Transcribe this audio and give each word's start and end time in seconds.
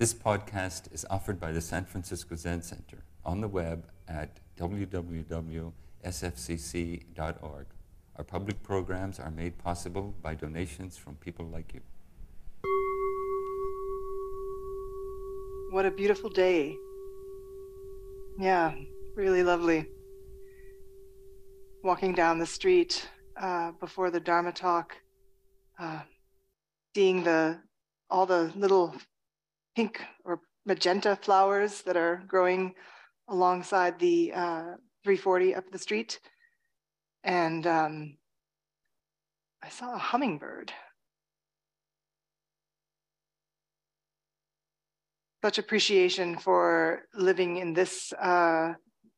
This 0.00 0.14
podcast 0.14 0.90
is 0.94 1.04
offered 1.10 1.38
by 1.38 1.52
the 1.52 1.60
San 1.60 1.84
Francisco 1.84 2.34
Zen 2.34 2.62
Center 2.62 3.04
on 3.22 3.42
the 3.42 3.48
web 3.48 3.86
at 4.08 4.40
www.sfzc.org. 4.56 5.66
Our 8.16 8.24
public 8.24 8.62
programs 8.62 9.20
are 9.20 9.30
made 9.30 9.58
possible 9.58 10.14
by 10.22 10.34
donations 10.36 10.96
from 10.96 11.16
people 11.16 11.44
like 11.44 11.74
you. 11.74 11.82
What 15.70 15.84
a 15.84 15.90
beautiful 15.90 16.30
day. 16.30 16.78
Yeah, 18.38 18.72
really 19.14 19.42
lovely. 19.42 19.84
Walking 21.84 22.14
down 22.14 22.38
the 22.38 22.46
street 22.46 23.06
uh, 23.36 23.72
before 23.72 24.10
the 24.10 24.20
Dharma 24.20 24.52
talk, 24.52 24.96
uh, 25.78 26.00
seeing 26.94 27.22
the 27.22 27.58
all 28.08 28.24
the 28.24 28.50
little 28.56 28.94
pink 29.80 30.02
or 30.26 30.40
magenta 30.66 31.16
flowers 31.16 31.80
that 31.82 31.96
are 31.96 32.22
growing 32.26 32.74
alongside 33.28 33.98
the 33.98 34.30
uh, 34.34 34.76
340 35.04 35.54
up 35.54 35.64
the 35.70 35.78
street. 35.78 36.20
And 37.24 37.66
um, 37.66 38.18
I 39.62 39.70
saw 39.70 39.94
a 39.94 39.98
hummingbird. 39.98 40.70
Such 45.42 45.56
appreciation 45.56 46.36
for 46.36 47.04
living 47.14 47.56
in 47.56 47.72
this. 47.72 48.12
Uh, 48.12 48.74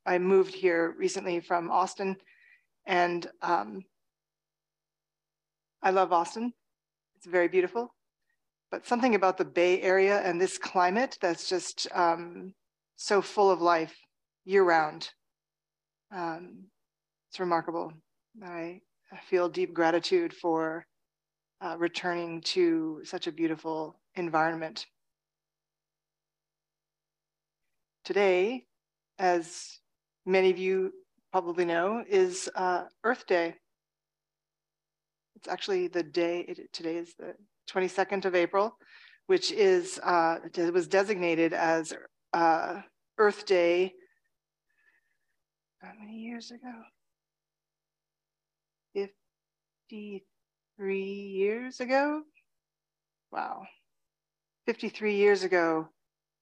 I 0.07 0.19
moved 0.19 0.55
here 0.55 0.95
recently 0.97 1.41
from 1.41 1.73
Austin, 1.73 2.17
and 2.87 3.27
um, 3.41 3.83
I 5.83 5.91
love 5.91 6.13
Austin. 6.13 6.53
It's 7.17 7.27
very 7.27 7.49
beautiful 7.49 7.93
but 8.73 8.87
something 8.87 9.15
about 9.15 9.37
the 9.37 9.45
Bay 9.45 9.83
Area 9.83 10.23
and 10.23 10.41
this 10.41 10.57
climate 10.57 11.19
that's 11.21 11.47
just 11.47 11.87
um, 11.95 12.55
so 12.97 13.21
full 13.21 13.51
of 13.51 13.61
life 13.61 13.95
year 14.47 14.65
round. 14.65 15.11
Um, 16.11 16.65
it's 17.31 17.39
remarkable. 17.39 17.93
I, 18.43 18.81
I, 19.13 19.19
feel 19.29 19.49
deep 19.49 19.75
gratitude 19.75 20.33
for 20.33 20.87
uh, 21.61 21.77
returning 21.79 22.41
to 22.41 23.03
such 23.05 23.27
a 23.27 23.33
beautiful 23.33 24.01
environment. 24.15 24.87
Today, 28.05 28.65
as 29.19 29.81
many 30.25 30.51
of 30.51 30.59
you 30.59 30.93
probably 31.31 31.67
know, 31.67 32.03
is 32.09 32.49
uh, 32.57 32.85
Earth 33.05 33.27
Day. 33.27 33.55
It's 35.37 35.49
actually 35.49 35.89
the 35.89 36.03
day, 36.03 36.41
it, 36.41 36.73
today 36.73 36.97
is 36.97 37.15
the 37.19 37.35
22nd 37.71 38.25
of 38.25 38.35
April, 38.35 38.77
which 39.27 39.53
is 39.53 39.99
uh, 40.03 40.39
was 40.73 40.89
designated 40.89 41.53
as 41.53 41.93
uh, 42.33 42.81
Earth 43.19 43.47
Day. 43.47 43.95
How 45.81 45.93
many 45.99 46.19
years 46.19 46.51
ago? 46.51 46.73
53 48.95 51.05
years 51.05 51.81
ago? 51.81 52.23
Wow. 53.31 53.65
53 54.67 55.17
years 55.17 55.43
ago, 55.43 55.89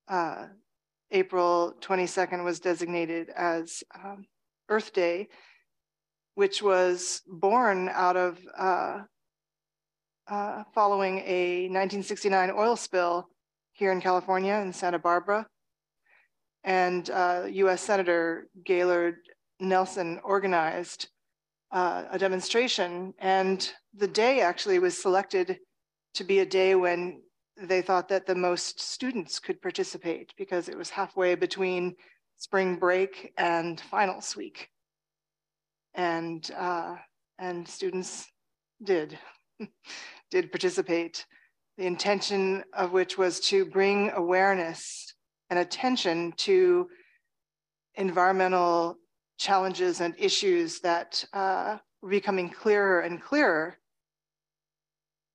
uh, 0.09 0.47
April 1.11 1.75
22nd 1.81 2.45
was 2.45 2.61
designated 2.61 3.31
as 3.31 3.83
um, 3.95 4.27
Earth 4.69 4.93
Day, 4.93 5.29
which 6.35 6.63
was 6.63 7.23
born 7.27 7.89
out 7.89 8.17
of 8.17 8.39
uh, 10.31 10.63
following 10.73 11.19
a 11.27 11.63
1969 11.69 12.53
oil 12.57 12.77
spill 12.77 13.29
here 13.73 13.93
in 13.93 14.01
California 14.01 14.55
in 14.55 14.73
Santa 14.73 14.99
Barbara. 14.99 15.47
And 16.63 17.11
uh, 17.11 17.47
US 17.49 17.83
Senator 17.83 18.49
Gaylord 18.65 19.17
Nelson 19.59 20.21
organized 20.23 21.09
uh, 21.73 22.05
a 22.11 22.19
demonstration. 22.19 23.13
And 23.19 23.71
the 23.95 24.09
day 24.09 24.41
actually 24.41 24.79
was 24.79 24.97
selected 24.97 25.59
to 26.15 26.25
be 26.25 26.41
a 26.41 26.47
day 26.47 26.75
when 26.75 27.23
they 27.57 27.83
thought 27.83 28.09
that 28.09 28.27
the 28.27 28.35
most 28.35 28.81
students 28.81 29.39
could 29.39 29.61
participate 29.61 30.33
because 30.39 30.69
it 30.69 30.79
was 30.79 30.91
halfway 30.91 31.35
between 31.35 31.95
spring 32.37 32.77
break 32.77 33.33
and 33.37 33.81
finals 33.81 34.37
week. 34.37 34.69
And, 35.95 36.49
uh, 36.57 36.97
and 37.39 37.67
students 37.67 38.27
did. 38.83 39.19
did 40.31 40.53
participate, 40.53 41.27
the 41.77 41.87
intention 41.87 42.65
of 42.73 42.93
which 42.93 43.19
was 43.19 43.41
to 43.41 43.65
bring 43.65 44.11
awareness 44.11 45.15
and 45.49 45.59
attention 45.59 46.33
to 46.37 46.89
environmental 47.95 48.97
challenges 49.39 50.01
and 50.01 50.15
issues 50.19 50.81
that 50.81 51.25
uh, 51.33 51.79
were 52.03 52.11
becoming 52.11 52.49
clearer 52.49 53.01
and 53.01 53.23
clearer. 53.23 53.77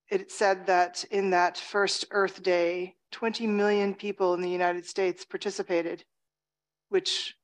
It 0.09 0.31
said 0.31 0.67
that 0.67 1.03
in 1.11 1.31
that 1.31 1.57
first 1.57 2.05
Earth 2.11 2.43
Day, 2.43 2.95
20 3.11 3.47
million 3.47 3.95
people 3.95 4.33
in 4.33 4.41
the 4.41 4.49
United 4.49 4.85
States 4.85 5.25
participated, 5.25 6.03
which 6.89 7.35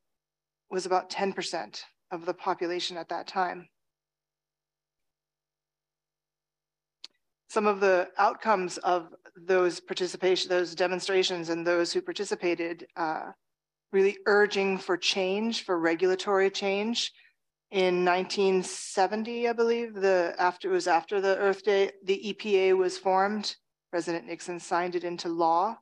was 0.70 0.86
about 0.86 1.10
10% 1.10 1.82
of 2.10 2.24
the 2.24 2.34
population 2.34 2.96
at 2.96 3.08
that 3.08 3.26
time. 3.26 3.68
Some 7.52 7.66
of 7.66 7.80
the 7.80 8.08
outcomes 8.16 8.78
of 8.78 9.12
those 9.36 9.78
participation, 9.78 10.48
those 10.48 10.74
demonstrations 10.74 11.50
and 11.50 11.66
those 11.66 11.92
who 11.92 12.00
participated, 12.00 12.86
uh, 12.96 13.30
really 13.92 14.16
urging 14.24 14.78
for 14.78 14.96
change, 14.96 15.62
for 15.62 15.78
regulatory 15.78 16.48
change. 16.48 17.12
In 17.70 18.06
1970, 18.06 19.48
I 19.48 19.52
believe, 19.52 19.92
the 19.92 20.34
after 20.38 20.70
it 20.70 20.72
was 20.72 20.86
after 20.86 21.20
the 21.20 21.36
Earth 21.36 21.62
Day, 21.62 21.90
the 22.02 22.32
EPA 22.32 22.74
was 22.74 22.96
formed. 22.96 23.54
President 23.90 24.26
Nixon 24.26 24.58
signed 24.58 24.94
it 24.94 25.04
into 25.04 25.28
law, 25.28 25.76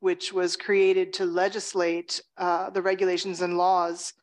which 0.00 0.32
was 0.32 0.56
created 0.56 1.12
to 1.12 1.26
legislate 1.26 2.20
uh, 2.38 2.70
the 2.70 2.82
regulations 2.82 3.40
and 3.40 3.56
laws 3.56 4.14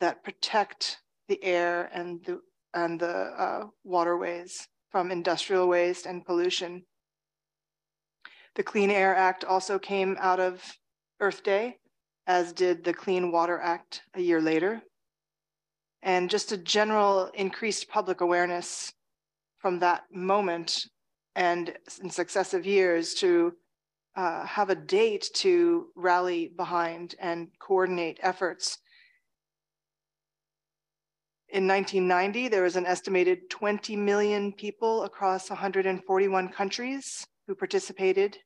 that 0.00 0.24
protect 0.24 0.98
the 1.28 1.42
air 1.44 1.90
and 1.94 2.24
the 2.24 2.40
and 2.74 2.98
the 2.98 3.06
uh, 3.06 3.66
waterways 3.84 4.66
from 4.94 5.10
industrial 5.10 5.66
waste 5.66 6.06
and 6.06 6.24
pollution. 6.24 6.80
The 8.54 8.62
Clean 8.62 8.92
Air 8.92 9.16
Act 9.16 9.42
also 9.42 9.76
came 9.76 10.16
out 10.20 10.38
of 10.38 10.62
Earth 11.18 11.42
Day, 11.42 11.78
as 12.28 12.52
did 12.52 12.84
the 12.84 12.94
Clean 12.94 13.32
Water 13.32 13.58
Act 13.58 14.02
a 14.14 14.20
year 14.20 14.40
later. 14.40 14.80
And 16.04 16.30
just 16.30 16.52
a 16.52 16.56
general 16.56 17.28
increased 17.34 17.88
public 17.88 18.20
awareness 18.20 18.92
from 19.58 19.80
that 19.80 20.04
moment 20.12 20.86
and 21.34 21.76
in 22.00 22.08
successive 22.08 22.64
years 22.64 23.14
to 23.14 23.52
uh, 24.14 24.46
have 24.46 24.70
a 24.70 24.76
date 24.76 25.28
to 25.34 25.88
rally 25.96 26.52
behind 26.56 27.16
and 27.18 27.48
coordinate 27.58 28.20
efforts 28.22 28.78
in 31.54 31.68
1990, 31.68 32.48
there 32.48 32.64
was 32.64 32.74
an 32.74 32.84
estimated 32.84 33.48
20 33.48 33.94
million 33.94 34.52
people 34.52 35.04
across 35.04 35.50
141 35.50 36.48
countries 36.48 37.24
who 37.46 37.54
participated. 37.54 38.36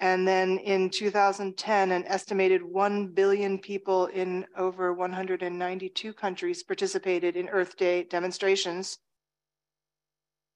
And 0.00 0.26
then 0.26 0.56
in 0.56 0.88
2010, 0.88 1.92
an 1.92 2.06
estimated 2.06 2.62
1 2.62 3.08
billion 3.08 3.58
people 3.58 4.06
in 4.06 4.46
over 4.56 4.94
192 4.94 6.14
countries 6.14 6.62
participated 6.62 7.36
in 7.36 7.50
Earth 7.50 7.76
Day 7.76 8.04
demonstrations. 8.04 8.96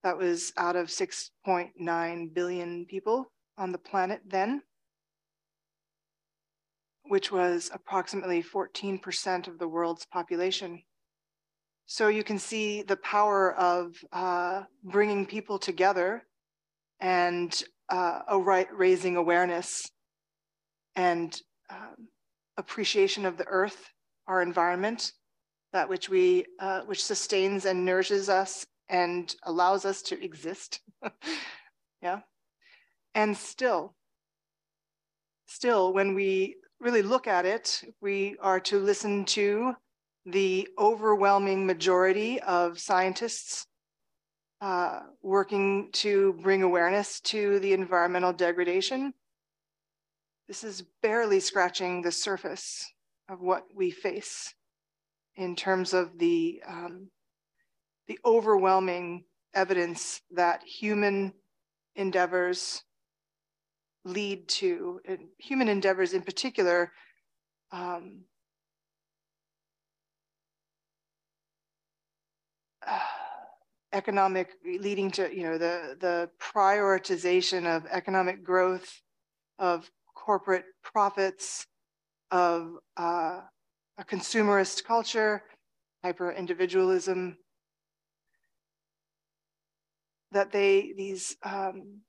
That 0.03 0.17
was 0.17 0.51
out 0.57 0.75
of 0.75 0.87
6.9 0.87 2.33
billion 2.33 2.85
people 2.87 3.31
on 3.55 3.71
the 3.71 3.77
planet 3.77 4.21
then 4.25 4.63
which 7.07 7.31
was 7.31 7.69
approximately 7.73 8.41
14% 8.41 9.47
of 9.47 9.59
the 9.59 9.67
world's 9.67 10.05
population. 10.05 10.81
So 11.85 12.07
you 12.07 12.23
can 12.23 12.39
see 12.39 12.81
the 12.81 12.97
power 12.97 13.53
of 13.55 13.95
uh, 14.11 14.63
bringing 14.83 15.25
people 15.25 15.59
together 15.59 16.23
and 16.99 17.63
uh, 17.89 18.21
right, 18.31 18.67
raising 18.73 19.17
awareness 19.17 19.89
and 20.95 21.39
um, 21.69 22.07
appreciation 22.57 23.25
of 23.25 23.37
the 23.37 23.45
earth, 23.45 23.91
our 24.27 24.41
environment, 24.41 25.11
that 25.73 25.87
which 25.87 26.09
we, 26.09 26.45
uh, 26.59 26.81
which 26.81 27.03
sustains 27.03 27.65
and 27.65 27.85
nourishes 27.85 28.29
us 28.29 28.65
and 28.89 29.35
allows 29.43 29.85
us 29.85 30.01
to 30.01 30.23
exist. 30.23 30.79
yeah. 32.01 32.21
And 33.13 33.35
still, 33.37 33.95
still, 35.45 35.93
when 35.93 36.15
we 36.15 36.55
really 36.85 37.01
look 37.01 37.25
at 37.25 37.47
it, 37.47 37.81
we 37.99 38.37
are 38.39 38.59
to 38.59 38.79
listen 38.79 39.25
to 39.25 39.73
the 40.27 40.67
overwhelming 40.77 41.65
majority 41.65 42.39
of 42.41 42.79
scientists 42.79 43.65
uh, 44.61 44.99
working 45.23 45.89
to 45.93 46.33
bring 46.43 46.61
awareness 46.61 47.19
to 47.21 47.57
the 47.59 47.73
environmental 47.73 48.31
degradation. 48.31 49.11
This 50.47 50.63
is 50.63 50.83
barely 51.01 51.39
scratching 51.39 52.03
the 52.03 52.11
surface 52.11 52.85
of 53.29 53.41
what 53.41 53.63
we 53.75 53.89
face 53.89 54.53
in 55.37 55.55
terms 55.55 55.91
of 55.91 56.19
the, 56.19 56.61
um, 56.67 57.09
the 58.07 58.19
overwhelming 58.23 59.23
evidence 59.55 60.21
that 60.29 60.61
human 60.63 61.33
endeavors 61.95 62.83
lead 64.05 64.47
to, 64.47 65.01
human 65.37 65.67
endeavors 65.67 66.13
in 66.13 66.21
particular, 66.21 66.91
um, 67.71 68.21
economic 73.93 74.49
leading 74.63 75.09
to 75.09 75.33
you 75.35 75.43
know 75.43 75.57
the 75.57 75.95
the 75.99 76.29
prioritization 76.39 77.65
of 77.65 77.85
economic 77.89 78.43
growth 78.43 79.01
of 79.57 79.89
corporate 80.13 80.65
profits 80.83 81.65
of 82.31 82.77
uh, 82.97 83.39
a 83.97 84.03
consumerist 84.03 84.83
culture 84.83 85.43
hyper 86.03 86.31
individualism 86.31 87.37
that 90.31 90.51
they 90.51 90.93
these 90.97 91.37
um, 91.43 92.01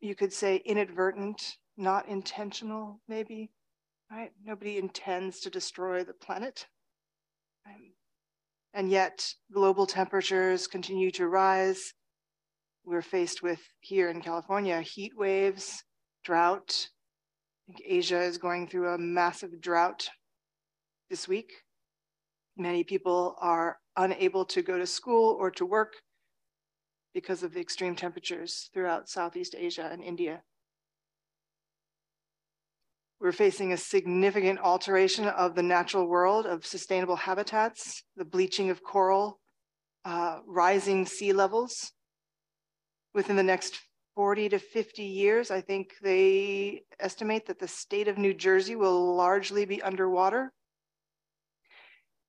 you 0.00 0.14
could 0.14 0.32
say 0.32 0.56
inadvertent 0.64 1.56
not 1.76 2.08
intentional 2.08 3.00
maybe 3.08 3.50
right 4.10 4.32
nobody 4.44 4.78
intends 4.78 5.40
to 5.40 5.50
destroy 5.50 6.04
the 6.04 6.14
planet 6.14 6.66
right? 7.66 7.92
And 8.74 8.90
yet 8.90 9.32
global 9.52 9.86
temperatures 9.86 10.66
continue 10.66 11.10
to 11.12 11.28
rise. 11.28 11.92
We're 12.84 13.02
faced 13.02 13.42
with 13.42 13.60
here 13.80 14.10
in 14.10 14.20
California, 14.20 14.80
heat 14.80 15.12
waves, 15.16 15.82
drought. 16.24 16.88
I 17.68 17.72
think 17.72 17.82
Asia 17.84 18.20
is 18.20 18.38
going 18.38 18.68
through 18.68 18.90
a 18.90 18.98
massive 18.98 19.60
drought 19.60 20.08
this 21.10 21.26
week. 21.26 21.52
Many 22.56 22.84
people 22.84 23.36
are 23.40 23.78
unable 23.96 24.44
to 24.46 24.62
go 24.62 24.78
to 24.78 24.86
school 24.86 25.36
or 25.38 25.50
to 25.52 25.66
work 25.66 25.94
because 27.16 27.42
of 27.42 27.54
the 27.54 27.60
extreme 27.60 27.96
temperatures 27.96 28.68
throughout 28.74 29.08
Southeast 29.08 29.54
Asia 29.56 29.88
and 29.90 30.04
India. 30.04 30.42
We're 33.18 33.32
facing 33.32 33.72
a 33.72 33.78
significant 33.78 34.58
alteration 34.58 35.24
of 35.24 35.54
the 35.54 35.62
natural 35.62 36.06
world 36.06 36.44
of 36.44 36.66
sustainable 36.66 37.16
habitats, 37.16 38.02
the 38.18 38.26
bleaching 38.26 38.68
of 38.68 38.82
coral, 38.82 39.40
uh, 40.04 40.40
rising 40.46 41.06
sea 41.06 41.32
levels. 41.32 41.90
Within 43.14 43.36
the 43.36 43.42
next 43.42 43.78
40 44.14 44.50
to 44.50 44.58
50 44.58 45.02
years, 45.02 45.50
I 45.50 45.62
think 45.62 45.94
they 46.02 46.82
estimate 47.00 47.46
that 47.46 47.58
the 47.58 47.66
state 47.66 48.08
of 48.08 48.18
New 48.18 48.34
Jersey 48.34 48.76
will 48.76 49.16
largely 49.16 49.64
be 49.64 49.80
underwater. 49.80 50.52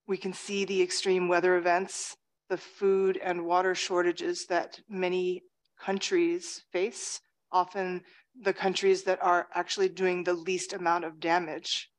We 0.07 0.15
can 0.15 0.31
see 0.31 0.63
the 0.63 0.81
extreme 0.81 1.27
weather 1.27 1.57
events, 1.57 2.15
the 2.49 2.57
food 2.57 3.17
and 3.17 3.45
water 3.45 3.75
shortages 3.75 4.45
that 4.47 4.79
many 4.89 5.43
countries 5.79 6.63
face, 6.71 7.19
often 7.51 8.01
the 8.41 8.53
countries 8.53 9.03
that 9.03 9.21
are 9.21 9.47
actually 9.53 9.89
doing 9.89 10.23
the 10.23 10.33
least 10.33 10.73
amount 10.73 11.05
of 11.05 11.19
damage. 11.19 11.89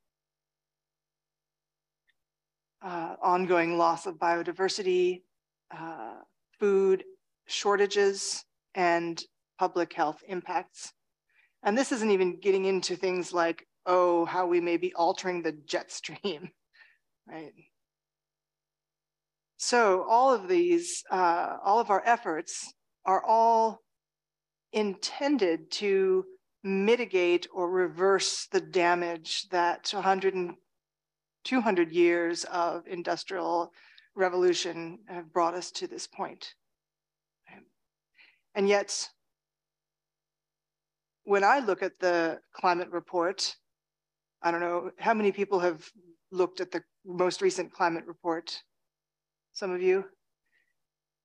Uh, 2.80 3.16
ongoing 3.22 3.76
loss 3.76 4.06
of 4.06 4.14
biodiversity, 4.16 5.22
uh, 5.76 6.14
food 6.60 7.04
shortages, 7.46 8.44
and 8.74 9.24
public 9.58 9.92
health 9.92 10.22
impacts. 10.28 10.92
And 11.64 11.76
this 11.76 11.90
isn't 11.90 12.10
even 12.10 12.38
getting 12.38 12.66
into 12.66 12.94
things 12.94 13.32
like, 13.32 13.66
oh, 13.84 14.24
how 14.26 14.46
we 14.46 14.60
may 14.60 14.76
be 14.76 14.94
altering 14.94 15.42
the 15.42 15.52
jet 15.52 15.90
stream, 15.90 16.50
right? 17.28 17.52
So 19.58 20.04
all 20.08 20.32
of 20.32 20.46
these, 20.46 21.02
uh, 21.10 21.56
all 21.64 21.80
of 21.80 21.90
our 21.90 22.02
efforts 22.06 22.72
are 23.04 23.22
all 23.24 23.80
intended 24.72 25.70
to 25.72 26.24
mitigate 26.62 27.48
or 27.52 27.68
reverse 27.68 28.46
the 28.46 28.60
damage 28.60 29.48
that 29.50 29.90
100 29.92 30.34
and 30.34 30.54
200 31.42 31.92
years 31.92 32.44
of 32.44 32.86
industrial 32.86 33.72
revolution 34.14 35.00
have 35.08 35.32
brought 35.32 35.54
us 35.54 35.72
to 35.72 35.88
this 35.88 36.06
point. 36.06 36.54
And 38.54 38.68
yet, 38.68 39.08
when 41.24 41.42
I 41.42 41.58
look 41.58 41.82
at 41.82 41.98
the 41.98 42.38
climate 42.52 42.90
report, 42.90 43.56
I 44.40 44.52
don't 44.52 44.60
know 44.60 44.90
how 44.98 45.14
many 45.14 45.32
people 45.32 45.58
have 45.60 45.90
looked 46.30 46.60
at 46.60 46.70
the 46.70 46.82
most 47.04 47.42
recent 47.42 47.72
climate 47.72 48.04
report. 48.06 48.62
Some 49.58 49.72
of 49.72 49.82
you? 49.82 50.04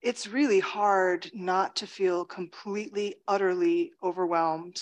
it's 0.04 0.28
really 0.28 0.60
hard 0.60 1.32
not 1.34 1.78
to 1.78 1.88
feel 1.88 2.26
completely, 2.26 3.16
utterly 3.28 3.92
overwhelmed. 4.04 4.82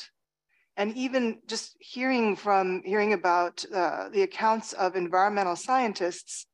And 0.77 0.95
even 0.95 1.41
just 1.47 1.75
hearing 1.79 2.35
from 2.35 2.81
hearing 2.83 3.13
about 3.13 3.63
uh, 3.73 4.09
the 4.09 4.23
accounts 4.23 4.73
of 4.73 4.95
environmental 4.95 5.55
scientists 5.55 6.47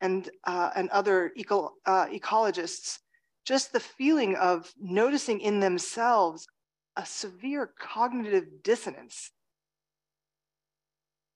and 0.00 0.30
uh, 0.44 0.70
and 0.74 0.88
other 0.88 1.32
eco, 1.36 1.74
uh, 1.84 2.06
ecologists, 2.06 3.00
just 3.44 3.72
the 3.72 3.80
feeling 3.80 4.36
of 4.36 4.72
noticing 4.80 5.40
in 5.40 5.60
themselves 5.60 6.46
a 6.96 7.04
severe 7.04 7.74
cognitive 7.78 8.62
dissonance. 8.62 9.32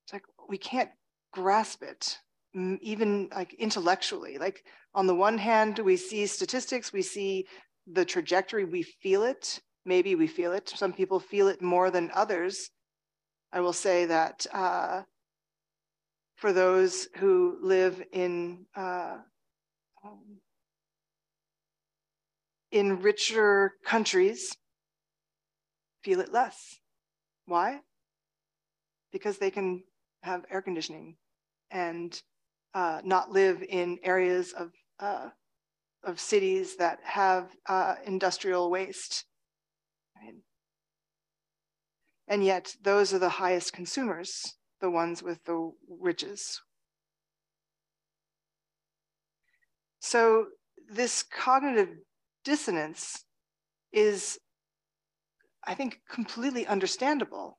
It's 0.05 0.13
like 0.13 0.25
we 0.49 0.59
can't 0.59 0.91
grasp 1.33 1.83
it 1.83 2.19
even 2.55 3.29
like 3.35 3.55
intellectually. 3.55 4.39
Like 4.39 4.65
on 4.95 5.07
the 5.07 5.15
one 5.15 5.39
hand 5.39 5.79
we 5.79 5.97
see 5.97 6.27
statistics 6.27 6.93
we 6.93 7.03
see 7.03 7.47
the 7.87 8.05
trajectory 8.05 8.65
we 8.65 8.83
feel 8.83 9.23
it 9.25 9.61
maybe 9.85 10.15
we 10.15 10.27
feel 10.27 10.53
it. 10.53 10.69
Some 10.69 10.93
people 10.93 11.21
feel 11.21 11.49
it 11.49 11.63
more 11.63 11.91
than 11.91 12.11
others. 12.15 12.71
I 13.53 13.61
will 13.61 13.73
say 13.73 14.07
that 14.07 14.47
uh, 14.53 15.03
for 16.37 16.53
those 16.53 17.09
who 17.17 17.59
live 17.63 18.03
in 18.13 18.67
uh, 18.75 19.19
um, 20.05 20.41
in 22.71 23.01
richer 23.03 23.75
countries 23.85 24.57
feel 26.03 26.21
it 26.21 26.33
less. 26.33 26.79
Why? 27.47 27.81
Because 29.13 29.39
they 29.39 29.51
can 29.51 29.85
have 30.23 30.45
air 30.51 30.63
conditioning 30.63 31.17
and 31.71 32.21
uh, 32.75 33.01
not 33.05 33.31
live 33.31 33.63
in 33.69 33.99
areas 34.03 34.53
of, 34.53 34.71
uh, 35.01 35.29
of 36.05 36.19
cities 36.19 36.77
that 36.77 36.99
have 37.05 37.51
uh, 37.69 37.97
industrial 38.07 38.71
waste. 38.71 39.25
And 42.29 42.45
yet 42.45 42.75
those 42.83 43.13
are 43.13 43.19
the 43.19 43.29
highest 43.29 43.73
consumers, 43.73 44.55
the 44.81 44.91
ones 44.91 45.23
with 45.23 45.45
the 45.45 45.73
riches. 46.01 46.63
So 50.01 50.47
this 50.91 51.23
cognitive 51.23 51.91
dissonance 52.45 53.25
is, 53.93 54.39
I 55.65 55.75
think, 55.75 56.01
completely 56.09 56.67
understandable 56.67 57.59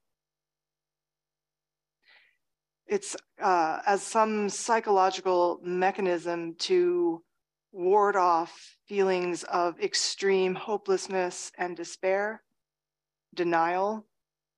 it's 2.87 3.15
uh, 3.41 3.79
as 3.85 4.03
some 4.03 4.49
psychological 4.49 5.59
mechanism 5.63 6.55
to 6.59 7.23
ward 7.71 8.15
off 8.15 8.77
feelings 8.87 9.43
of 9.45 9.79
extreme 9.79 10.53
hopelessness 10.53 11.51
and 11.57 11.75
despair, 11.75 12.43
denial, 13.33 14.05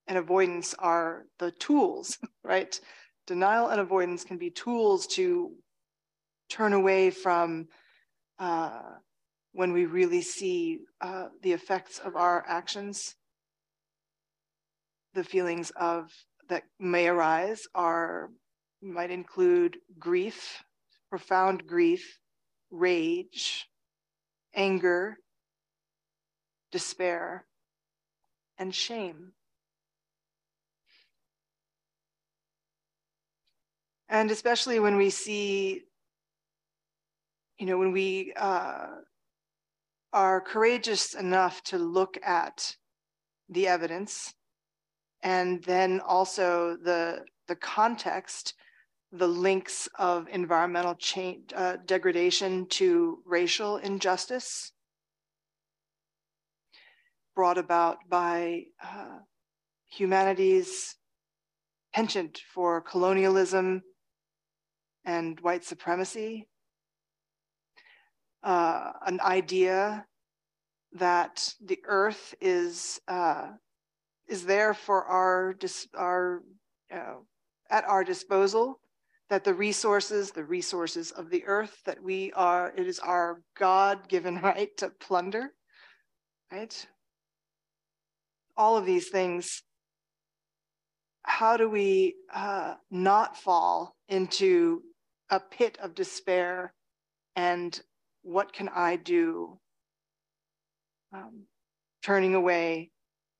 and 0.07 0.17
avoidance 0.17 0.73
are 0.79 1.25
the 1.39 1.51
tools, 1.51 2.17
right? 2.43 2.79
Denial 3.25 3.69
and 3.69 3.79
avoidance 3.79 4.23
can 4.23 4.37
be 4.37 4.49
tools 4.49 5.07
to 5.07 5.51
turn 6.49 6.73
away 6.73 7.09
from 7.09 7.67
uh, 8.37 8.81
when 9.53 9.71
we 9.71 9.85
really 9.85 10.21
see 10.21 10.79
uh, 10.99 11.27
the 11.41 11.53
effects 11.53 11.99
of 11.99 12.15
our 12.15 12.43
actions, 12.47 13.15
the 15.13 15.23
feelings 15.23 15.71
of 15.77 16.11
that 16.49 16.63
may 16.79 17.07
arise 17.07 17.67
are 17.73 18.29
might 18.81 19.11
include 19.11 19.77
grief, 19.97 20.63
profound 21.09 21.65
grief, 21.65 22.19
rage, 22.69 23.67
anger, 24.53 25.17
despair, 26.71 27.45
and 28.57 28.73
shame. 28.73 29.31
And 34.07 34.29
especially 34.29 34.79
when 34.79 34.97
we 34.97 35.09
see, 35.09 35.81
you 37.57 37.65
know, 37.65 37.77
when 37.77 37.91
we 37.91 38.33
uh, 38.35 38.87
are 40.13 40.41
courageous 40.41 41.13
enough 41.13 41.63
to 41.63 41.77
look 41.77 42.17
at 42.23 42.75
the 43.49 43.67
evidence 43.67 44.33
and 45.25 45.63
then 45.63 45.99
also 46.01 46.77
the, 46.83 47.25
the 47.47 47.55
context, 47.55 48.53
the 49.11 49.27
links 49.27 49.89
of 49.97 50.27
environmental 50.31 50.93
change, 50.93 51.51
uh, 51.55 51.77
degradation 51.87 52.67
to 52.67 53.17
racial 53.25 53.77
injustice 53.77 54.71
brought 57.35 57.57
about 57.57 57.97
by 58.07 58.65
uh, 58.83 59.17
humanity's 59.89 60.95
penchant 61.91 62.39
for 62.53 62.79
colonialism 62.79 63.81
and 65.05 65.39
white 65.39 65.65
supremacy. 65.65 66.47
Uh, 68.43 68.91
an 69.07 69.19
idea 69.21 70.05
that 70.93 71.55
the 71.59 71.79
earth 71.87 72.35
is 72.39 73.01
uh, 73.07 73.47
is 74.27 74.45
there 74.45 74.73
for 74.73 75.05
our 75.05 75.55
our 75.95 76.43
uh, 76.93 77.15
at 77.69 77.83
our 77.85 78.03
disposal 78.03 78.79
that 79.29 79.43
the 79.43 79.53
resources 79.53 80.31
the 80.31 80.43
resources 80.43 81.11
of 81.11 81.29
the 81.29 81.43
earth 81.45 81.77
that 81.85 82.01
we 82.01 82.31
are 82.33 82.73
it 82.77 82.87
is 82.87 82.99
our 82.99 83.41
god-given 83.57 84.35
right 84.41 84.75
to 84.77 84.89
plunder 84.99 85.51
right? 86.51 86.87
All 88.57 88.77
of 88.77 88.85
these 88.85 89.09
things 89.09 89.63
how 91.27 91.57
do 91.57 91.67
we 91.67 92.15
uh, 92.33 92.75
not 92.91 93.35
fall 93.35 93.95
into 94.07 94.83
a 95.31 95.39
pit 95.39 95.75
of 95.81 95.95
despair? 95.95 96.71
And 97.35 97.81
what 98.25 98.51
can 98.51 98.67
i 98.69 98.95
do 98.95 99.59
um, 101.13 101.43
turning 102.03 102.33
away 102.33 102.89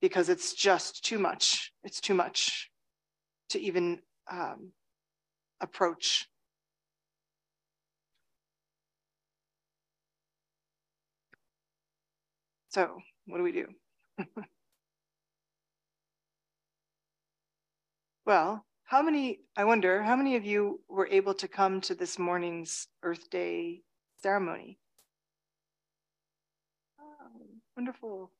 because 0.00 0.28
it's 0.28 0.54
just 0.54 1.04
too 1.04 1.18
much. 1.18 1.72
It's 1.84 2.00
too 2.00 2.14
much 2.14 2.70
to 3.50 3.60
even 3.60 4.00
um, 4.30 4.72
approach. 5.60 6.28
So, 12.68 12.98
what 13.26 13.38
do 13.38 13.42
we 13.42 13.52
do? 13.52 13.66
well, 18.26 18.64
how 18.84 19.02
many, 19.02 19.40
I 19.56 19.64
wonder, 19.64 20.02
how 20.02 20.16
many 20.16 20.36
of 20.36 20.44
you 20.44 20.80
were 20.88 21.06
able 21.08 21.34
to 21.34 21.48
come 21.48 21.80
to 21.82 21.94
this 21.94 22.18
morning's 22.18 22.88
Earth 23.02 23.30
Day 23.30 23.82
ceremony? 24.22 24.78
Oh, 27.00 27.46
wonderful. 27.74 28.30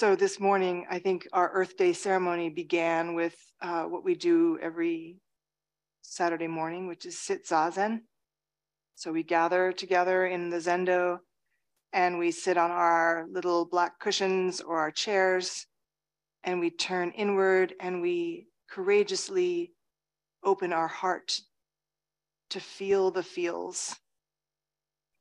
So 0.00 0.16
this 0.16 0.40
morning, 0.40 0.86
I 0.88 0.98
think 0.98 1.28
our 1.30 1.50
Earth 1.52 1.76
Day 1.76 1.92
ceremony 1.92 2.48
began 2.48 3.12
with 3.12 3.36
uh, 3.60 3.82
what 3.82 4.02
we 4.02 4.14
do 4.14 4.58
every 4.62 5.18
Saturday 6.00 6.46
morning, 6.46 6.86
which 6.86 7.04
is 7.04 7.18
sit 7.18 7.46
zazen. 7.46 8.00
So 8.94 9.12
we 9.12 9.22
gather 9.22 9.72
together 9.72 10.24
in 10.24 10.48
the 10.48 10.56
zendo 10.56 11.18
and 11.92 12.18
we 12.18 12.30
sit 12.30 12.56
on 12.56 12.70
our 12.70 13.26
little 13.30 13.66
black 13.66 13.98
cushions 13.98 14.62
or 14.62 14.78
our 14.78 14.90
chairs 14.90 15.66
and 16.44 16.60
we 16.60 16.70
turn 16.70 17.10
inward 17.10 17.74
and 17.78 18.00
we 18.00 18.46
courageously 18.70 19.74
open 20.42 20.72
our 20.72 20.88
heart 20.88 21.42
to 22.48 22.58
feel 22.58 23.10
the 23.10 23.22
feels 23.22 23.96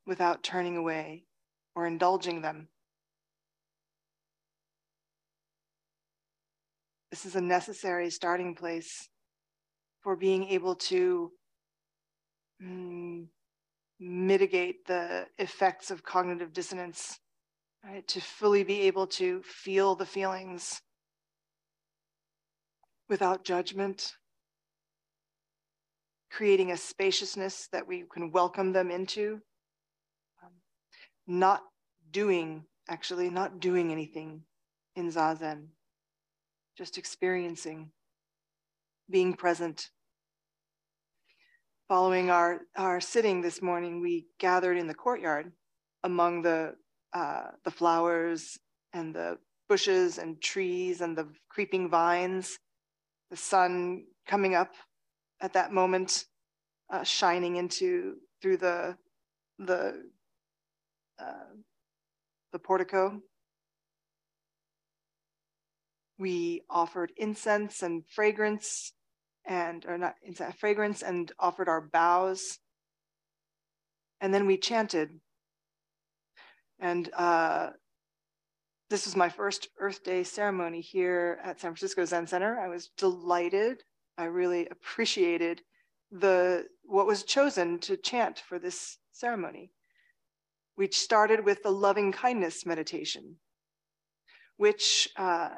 without 0.08 0.42
turning 0.42 0.78
away 0.78 1.26
or 1.76 1.86
indulging 1.86 2.42
them. 2.42 2.70
This 7.12 7.26
is 7.26 7.36
a 7.36 7.42
necessary 7.42 8.12
starting 8.12 8.54
place 8.54 9.10
for 10.02 10.16
being 10.16 10.46
able 10.50 10.76
to 10.76 11.32
mm, 12.64 13.26
mitigate 14.00 14.86
the 14.86 15.26
effects 15.40 15.90
of 15.90 16.04
cognitive 16.04 16.54
dissonance, 16.54 17.20
right? 17.84 18.08
To 18.10 18.22
fully 18.22 18.64
be 18.64 18.82
able 18.82 19.08
to 19.08 19.42
feel 19.44 19.96
the 19.96 20.06
feelings 20.06 20.82
without 23.10 23.44
judgment, 23.44 24.14
creating 26.30 26.72
a 26.72 26.78
spaciousness 26.78 27.68
that 27.72 27.88
we 27.88 28.04
can 28.14 28.32
welcome 28.32 28.72
them 28.72 28.92
into, 28.92 29.42
um, 30.44 30.52
not 31.26 31.64
doing, 32.12 32.66
actually, 32.88 33.32
not 33.32 33.60
doing 33.60 33.92
anything 33.92 34.44
in 34.96 35.10
Zazen 35.10 35.70
just 36.80 36.98
experiencing, 36.98 37.92
being 39.10 39.34
present. 39.34 39.90
Following 41.90 42.30
our, 42.30 42.62
our 42.78 43.02
sitting 43.02 43.42
this 43.42 43.62
morning, 43.62 44.00
we 44.00 44.28
gathered 44.40 44.78
in 44.78 44.88
the 44.88 44.94
courtyard 44.94 45.52
among 46.06 46.42
the, 46.42 46.76
uh, 47.12 47.48
the 47.66 47.72
flowers 47.72 48.58
and 48.94 49.14
the 49.14 49.38
bushes 49.68 50.20
and 50.20 50.42
trees 50.42 51.02
and 51.02 51.18
the 51.18 51.28
creeping 51.50 51.90
vines, 51.90 52.58
the 53.30 53.36
sun 53.36 54.06
coming 54.26 54.56
up 54.56 54.74
at 55.42 55.52
that 55.52 55.74
moment, 55.74 56.24
uh, 56.90 57.04
shining 57.04 57.58
into 57.58 58.16
through 58.42 58.56
the 58.56 58.96
the 59.60 60.02
uh, 61.22 61.54
the 62.54 62.60
portico 62.60 63.22
we 66.20 66.62
offered 66.70 67.12
incense 67.18 67.82
and 67.82 68.06
fragrance 68.06 68.94
and 69.46 69.86
or 69.88 69.98
not 69.98 70.16
incense 70.22 70.54
fragrance 70.56 71.02
and 71.02 71.32
offered 71.40 71.70
our 71.70 71.82
bows. 71.82 72.60
And 74.22 74.34
then 74.34 74.46
we 74.46 74.58
chanted. 74.58 75.10
And 76.80 77.10
uh, 77.16 77.70
this 78.90 79.06
was 79.06 79.16
my 79.16 79.30
first 79.30 79.70
earth 79.80 80.04
day 80.04 80.24
ceremony 80.24 80.82
here 80.82 81.40
at 81.44 81.60
san 81.60 81.72
francisco 81.72 82.06
zen 82.06 82.28
center. 82.28 82.60
I 82.60 82.68
was 82.68 82.90
delighted. 82.98 83.84
I 84.18 84.26
really 84.26 84.68
appreciated 84.68 85.62
the 86.12 86.66
what 86.84 87.08
was 87.08 87.24
chosen 87.24 87.80
to 87.80 87.96
chant 87.96 88.40
for 88.40 88.60
this 88.60 88.98
ceremony 89.12 89.72
we 90.76 90.88
started 90.88 91.44
with 91.44 91.62
the 91.62 91.72
loving 91.72 92.12
kindness 92.12 92.66
meditation 92.66 93.36
which 94.58 95.08
uh, 95.18 95.50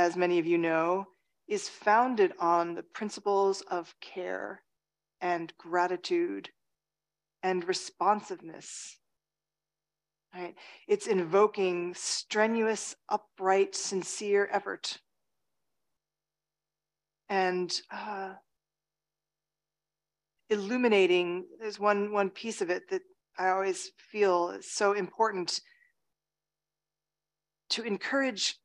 as 0.00 0.16
many 0.16 0.38
of 0.38 0.46
you 0.46 0.56
know, 0.56 1.06
is 1.46 1.68
founded 1.68 2.32
on 2.40 2.74
the 2.74 2.82
principles 2.82 3.60
of 3.70 3.94
care 4.00 4.62
and 5.20 5.52
gratitude 5.58 6.48
and 7.42 7.68
responsiveness. 7.68 8.96
Right? 10.34 10.54
It's 10.88 11.06
invoking 11.06 11.92
strenuous, 11.94 12.96
upright, 13.08 13.74
sincere 13.74 14.48
effort. 14.50 14.98
And 17.28 17.70
uh, 17.90 18.34
illuminating, 20.48 21.44
there's 21.60 21.78
one, 21.78 22.12
one 22.12 22.30
piece 22.30 22.62
of 22.62 22.70
it 22.70 22.88
that 22.90 23.02
I 23.38 23.48
always 23.48 23.90
feel 23.98 24.50
is 24.50 24.70
so 24.70 24.92
important 24.92 25.60
to 27.70 27.82
encourage 27.82 28.56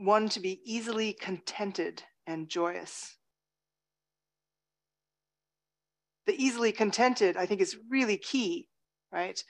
one 0.00 0.28
to 0.30 0.40
be 0.40 0.60
easily 0.64 1.12
contented 1.12 2.02
and 2.26 2.48
joyous. 2.48 3.16
The 6.26 6.42
easily 6.42 6.72
contented, 6.72 7.36
I 7.36 7.46
think, 7.46 7.60
is 7.60 7.76
really 7.88 8.16
key, 8.16 8.68
right? 9.12 9.42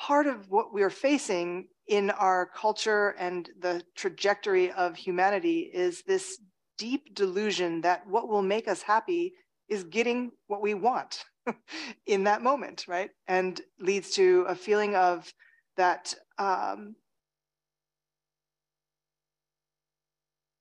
Part 0.00 0.26
of 0.26 0.50
what 0.50 0.72
we're 0.72 0.90
facing 0.90 1.68
in 1.88 2.10
our 2.10 2.46
culture 2.54 3.14
and 3.18 3.48
the 3.60 3.82
trajectory 3.94 4.70
of 4.72 4.96
humanity 4.96 5.70
is 5.72 6.02
this 6.02 6.38
deep 6.78 7.14
delusion 7.14 7.80
that 7.80 8.06
what 8.06 8.28
will 8.28 8.42
make 8.42 8.68
us 8.68 8.82
happy 8.82 9.32
is 9.68 9.84
getting 9.84 10.30
what 10.46 10.62
we 10.62 10.74
want 10.74 11.24
in 12.06 12.24
that 12.24 12.42
moment, 12.42 12.84
right? 12.86 13.10
And 13.26 13.60
leads 13.80 14.10
to 14.12 14.44
a 14.48 14.54
feeling 14.54 14.94
of 14.94 15.32
that 15.76 16.14
um, 16.38 16.96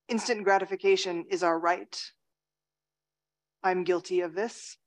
instant 0.08 0.44
gratification 0.44 1.26
is 1.30 1.44
our 1.44 1.60
right. 1.60 2.00
I'm 3.64 3.84
guilty 3.84 4.22
of 4.22 4.36
this. 4.36 4.78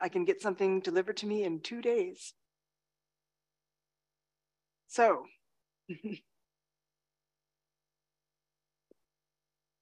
I 0.00 0.08
can 0.08 0.24
get 0.24 0.40
something 0.40 0.80
delivered 0.80 1.16
to 1.18 1.26
me 1.26 1.44
in 1.44 1.60
two 1.60 1.82
days. 1.82 2.34
So, 4.88 5.24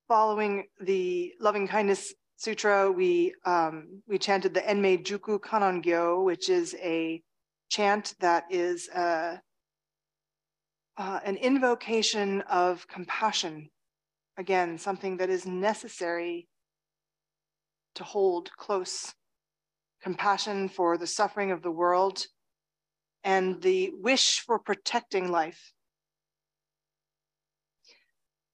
following 0.09 0.67
the 0.81 1.33
loving 1.41 1.67
kindness 1.69 2.15
sutra, 2.37 2.91
we 2.91 3.35
um, 3.45 4.03
we 4.07 4.19
chanted 4.19 4.55
the 4.55 4.61
Enmei 4.61 5.03
Jukku 5.03 5.41
Kannon-gyo, 5.41 6.25
which 6.25 6.49
is 6.49 6.75
a 6.81 7.23
chant 7.69 8.15
that 8.21 8.45
is 8.51 8.89
uh, 8.91 9.37
uh, 10.97 11.21
an 11.25 11.37
invocation 11.37 12.43
of 12.43 12.87
compassion. 12.89 13.71
Again, 14.39 14.79
something 14.79 15.17
that 15.17 15.31
is 15.31 15.47
necessary 15.47 16.47
to 17.97 18.05
hold 18.05 18.53
close. 18.57 19.13
Compassion 20.01 20.69
for 20.69 20.97
the 20.97 21.09
suffering 21.09 21.51
of 21.51 21.61
the 21.61 21.73
world 21.73 22.25
and 23.25 23.61
the 23.61 23.91
wish 23.95 24.39
for 24.41 24.61
protecting 24.61 25.33
life. 25.33 25.73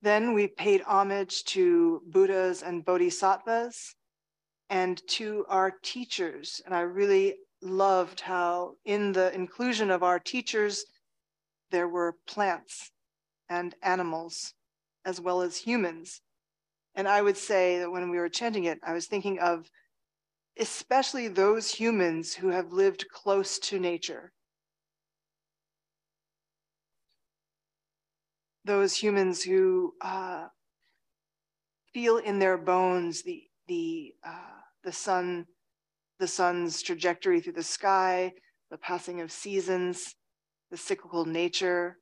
Then 0.00 0.32
we 0.32 0.46
paid 0.46 0.80
homage 0.80 1.44
to 1.44 2.00
Buddhas 2.06 2.62
and 2.62 2.82
Bodhisattvas 2.82 3.94
and 4.70 5.06
to 5.08 5.44
our 5.50 5.70
teachers. 5.82 6.62
And 6.64 6.74
I 6.74 6.80
really 6.80 7.36
loved 7.60 8.20
how, 8.20 8.76
in 8.86 9.12
the 9.12 9.34
inclusion 9.34 9.90
of 9.90 10.02
our 10.02 10.18
teachers, 10.18 10.86
there 11.70 11.88
were 11.88 12.16
plants 12.26 12.90
and 13.50 13.74
animals 13.82 14.54
as 15.04 15.20
well 15.20 15.42
as 15.42 15.56
humans. 15.58 16.20
And 16.94 17.08
I 17.08 17.22
would 17.22 17.36
say 17.36 17.78
that 17.78 17.90
when 17.90 18.10
we 18.10 18.18
were 18.18 18.28
chanting 18.28 18.64
it, 18.64 18.78
I 18.82 18.92
was 18.92 19.06
thinking 19.06 19.38
of 19.38 19.70
especially 20.58 21.26
those 21.26 21.70
humans 21.70 22.34
who 22.34 22.48
have 22.48 22.72
lived 22.72 23.08
close 23.10 23.58
to 23.58 23.80
nature. 23.80 24.32
those 28.64 28.94
humans 28.94 29.42
who 29.42 29.94
uh, 30.00 30.46
feel 31.92 32.16
in 32.18 32.38
their 32.38 32.58
bones 32.58 33.22
the 33.22 33.42
the 33.68 34.12
uh, 34.26 34.60
the 34.82 34.92
sun, 34.92 35.46
the 36.18 36.26
sun's 36.26 36.82
trajectory 36.82 37.40
through 37.40 37.54
the 37.54 37.62
sky, 37.62 38.32
the 38.70 38.76
passing 38.76 39.20
of 39.20 39.32
seasons, 39.32 40.14
the 40.70 40.76
cyclical 40.76 41.24
nature 41.24 41.98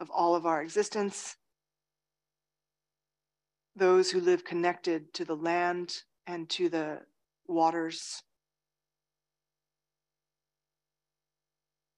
of 0.00 0.10
all 0.10 0.34
of 0.34 0.44
our 0.44 0.62
existence. 0.62 1.37
Those 3.78 4.10
who 4.10 4.20
live 4.20 4.42
connected 4.42 5.14
to 5.14 5.24
the 5.24 5.36
land 5.36 6.02
and 6.26 6.48
to 6.50 6.68
the 6.68 7.02
waters. 7.46 8.24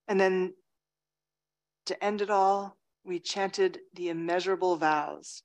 And 0.07 0.19
then 0.19 0.53
to 1.87 2.03
end 2.03 2.21
it 2.21 2.29
all, 2.29 2.77
we 3.03 3.19
chanted 3.19 3.79
the 3.95 4.09
immeasurable 4.09 4.75
vows. 4.75 5.41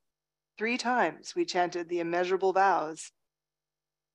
Three 0.59 0.77
times 0.77 1.35
we 1.35 1.47
chanted 1.47 1.89
the 1.89 2.01
immeasurable 2.01 2.53
vows. 2.53 3.13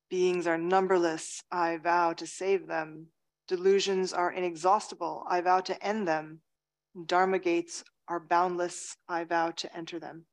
Beings 0.08 0.46
are 0.46 0.58
numberless, 0.58 1.42
I 1.50 1.78
vow 1.78 2.12
to 2.12 2.26
save 2.26 2.68
them. 2.68 3.08
Delusions 3.48 4.12
are 4.12 4.30
inexhaustible, 4.30 5.24
I 5.28 5.40
vow 5.40 5.58
to 5.62 5.84
end 5.84 6.06
them. 6.06 6.42
Dharma 7.06 7.40
gates 7.40 7.82
are 8.06 8.20
boundless, 8.20 8.96
I 9.08 9.24
vow 9.24 9.50
to 9.50 9.76
enter 9.76 9.98
them. 9.98 10.26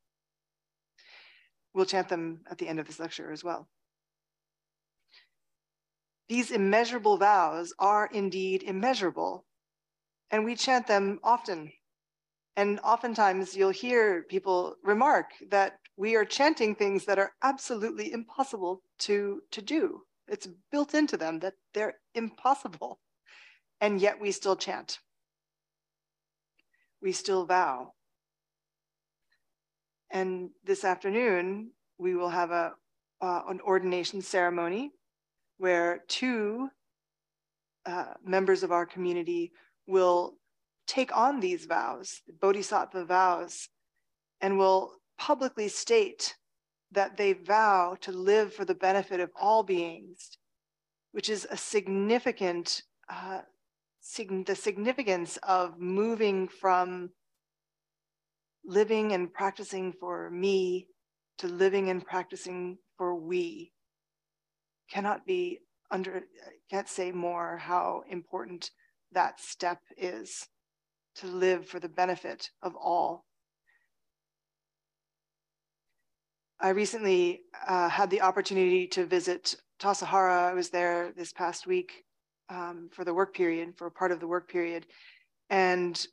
We'll 1.72 1.86
chant 1.86 2.08
them 2.08 2.40
at 2.50 2.58
the 2.58 2.68
end 2.68 2.80
of 2.80 2.86
this 2.86 3.00
lecture 3.00 3.30
as 3.32 3.44
well. 3.44 3.68
These 6.28 6.50
immeasurable 6.50 7.16
vows 7.16 7.72
are 7.78 8.08
indeed 8.12 8.62
immeasurable, 8.62 9.44
and 10.30 10.44
we 10.44 10.54
chant 10.54 10.86
them 10.86 11.18
often 11.22 11.72
and 12.56 12.80
oftentimes 12.80 13.56
you'll 13.56 13.70
hear 13.70 14.22
people 14.24 14.76
remark 14.82 15.30
that 15.50 15.78
we 15.96 16.16
are 16.16 16.24
chanting 16.24 16.74
things 16.74 17.04
that 17.06 17.18
are 17.18 17.32
absolutely 17.42 18.12
impossible 18.12 18.82
to, 18.98 19.40
to 19.52 19.62
do. 19.62 20.02
It's 20.28 20.48
built 20.70 20.94
into 20.94 21.16
them 21.16 21.40
that 21.40 21.54
they're 21.74 21.94
impossible. 22.14 22.98
And 23.80 24.00
yet 24.00 24.20
we 24.20 24.30
still 24.30 24.56
chant. 24.56 24.98
We 27.00 27.12
still 27.12 27.46
vow. 27.46 27.94
And 30.10 30.50
this 30.64 30.84
afternoon, 30.84 31.70
we 31.98 32.14
will 32.14 32.28
have 32.28 32.50
a, 32.50 32.72
uh, 33.20 33.42
an 33.48 33.60
ordination 33.60 34.20
ceremony 34.22 34.92
where 35.58 36.02
two 36.08 36.68
uh, 37.86 38.14
members 38.24 38.62
of 38.62 38.72
our 38.72 38.86
community 38.86 39.52
will 39.86 40.34
take 40.86 41.16
on 41.16 41.38
these 41.38 41.66
vows, 41.66 42.22
bodhisattva 42.40 43.04
vows, 43.04 43.68
and 44.40 44.58
will 44.58 44.92
publicly 45.18 45.68
state 45.68 46.36
that 46.92 47.16
they 47.16 47.32
vow 47.32 47.96
to 48.00 48.10
live 48.10 48.52
for 48.52 48.64
the 48.64 48.74
benefit 48.74 49.20
of 49.20 49.30
all 49.40 49.62
beings, 49.62 50.38
which 51.12 51.28
is 51.28 51.46
a 51.50 51.56
significant, 51.56 52.82
uh, 53.08 53.42
sig- 54.00 54.46
the 54.46 54.56
significance 54.56 55.36
of 55.42 55.78
moving 55.78 56.48
from 56.48 57.10
living 58.64 59.12
and 59.12 59.32
practicing 59.32 59.92
for 59.92 60.30
me 60.30 60.86
to 61.38 61.48
living 61.48 61.90
and 61.90 62.04
practicing 62.04 62.78
for 62.96 63.14
we. 63.14 63.72
Cannot 64.90 65.26
be 65.26 65.60
under, 65.90 66.22
can't 66.70 66.88
say 66.88 67.12
more 67.12 67.56
how 67.58 68.02
important 68.08 68.70
that 69.12 69.40
step 69.40 69.80
is 69.96 70.46
to 71.16 71.26
live 71.26 71.66
for 71.66 71.80
the 71.80 71.88
benefit 71.88 72.50
of 72.62 72.74
all. 72.76 73.24
I 76.60 76.70
recently 76.70 77.40
uh, 77.66 77.88
had 77.88 78.10
the 78.10 78.20
opportunity 78.20 78.86
to 78.88 79.06
visit 79.06 79.54
Tassajara. 79.80 80.50
I 80.50 80.54
was 80.54 80.68
there 80.68 81.10
this 81.16 81.32
past 81.32 81.66
week 81.66 82.04
um, 82.50 82.90
for 82.92 83.04
the 83.04 83.14
work 83.14 83.34
period, 83.34 83.74
for 83.78 83.88
part 83.90 84.12
of 84.12 84.20
the 84.20 84.26
work 84.26 84.50
period. 84.50 84.86
And 85.48 86.06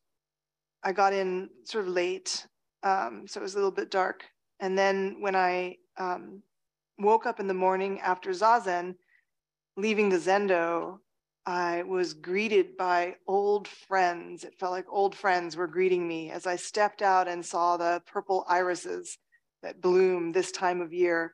I 0.88 0.94
got 0.94 1.12
in 1.12 1.50
sort 1.66 1.86
of 1.86 1.94
late, 1.94 2.48
um, 2.82 3.26
so 3.28 3.42
it 3.42 3.44
was 3.44 3.56
a 3.56 3.58
little 3.58 3.72
bit 3.72 3.92
dark. 3.92 4.24
And 4.62 4.78
then 4.78 5.18
when 5.20 5.36
I 5.36 5.76
um, 5.98 6.42
woke 6.98 7.26
up 7.26 7.42
in 7.42 7.48
the 7.48 7.54
morning 7.54 8.00
after 8.00 8.30
Zazen, 8.30 8.96
leaving 9.76 10.08
the 10.08 10.18
Zendo, 10.18 11.00
I 11.46 11.84
was 11.84 12.14
greeted 12.14 12.78
by 12.78 13.16
old 13.28 13.68
friends. 13.68 14.46
It 14.46 14.58
felt 14.58 14.72
like 14.72 14.86
old 14.88 15.14
friends 15.14 15.58
were 15.58 15.68
greeting 15.68 16.08
me 16.08 16.32
as 16.32 16.48
I 16.48 16.56
stepped 16.56 17.02
out 17.02 17.28
and 17.28 17.46
saw 17.46 17.76
the 17.76 18.02
purple 18.06 18.46
irises 18.48 19.18
that 19.64 19.82
bloom 19.82 20.32
this 20.32 20.54
time 20.54 20.80
of 20.80 20.94
year. 20.94 21.34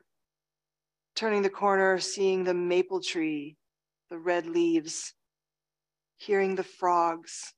Turning 1.14 1.42
the 1.42 1.48
corner, 1.48 2.00
seeing 2.00 2.42
the 2.42 2.54
maple 2.54 3.00
tree, 3.00 3.56
the 4.10 4.18
red 4.18 4.46
leaves, 4.46 5.14
hearing 6.16 6.56
the 6.56 6.64
frogs 6.64 7.54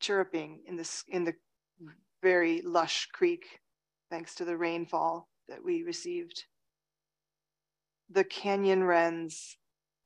chirping 0.00 0.60
in 0.66 0.76
the, 0.76 1.02
in 1.08 1.24
the 1.24 1.34
very 2.22 2.62
lush 2.62 3.06
creek, 3.12 3.60
thanks 4.10 4.34
to 4.36 4.44
the 4.44 4.56
rainfall 4.56 5.28
that 5.48 5.64
we 5.64 5.82
received. 5.82 6.44
The 8.10 8.24
canyon 8.24 8.84
wrens 8.84 9.56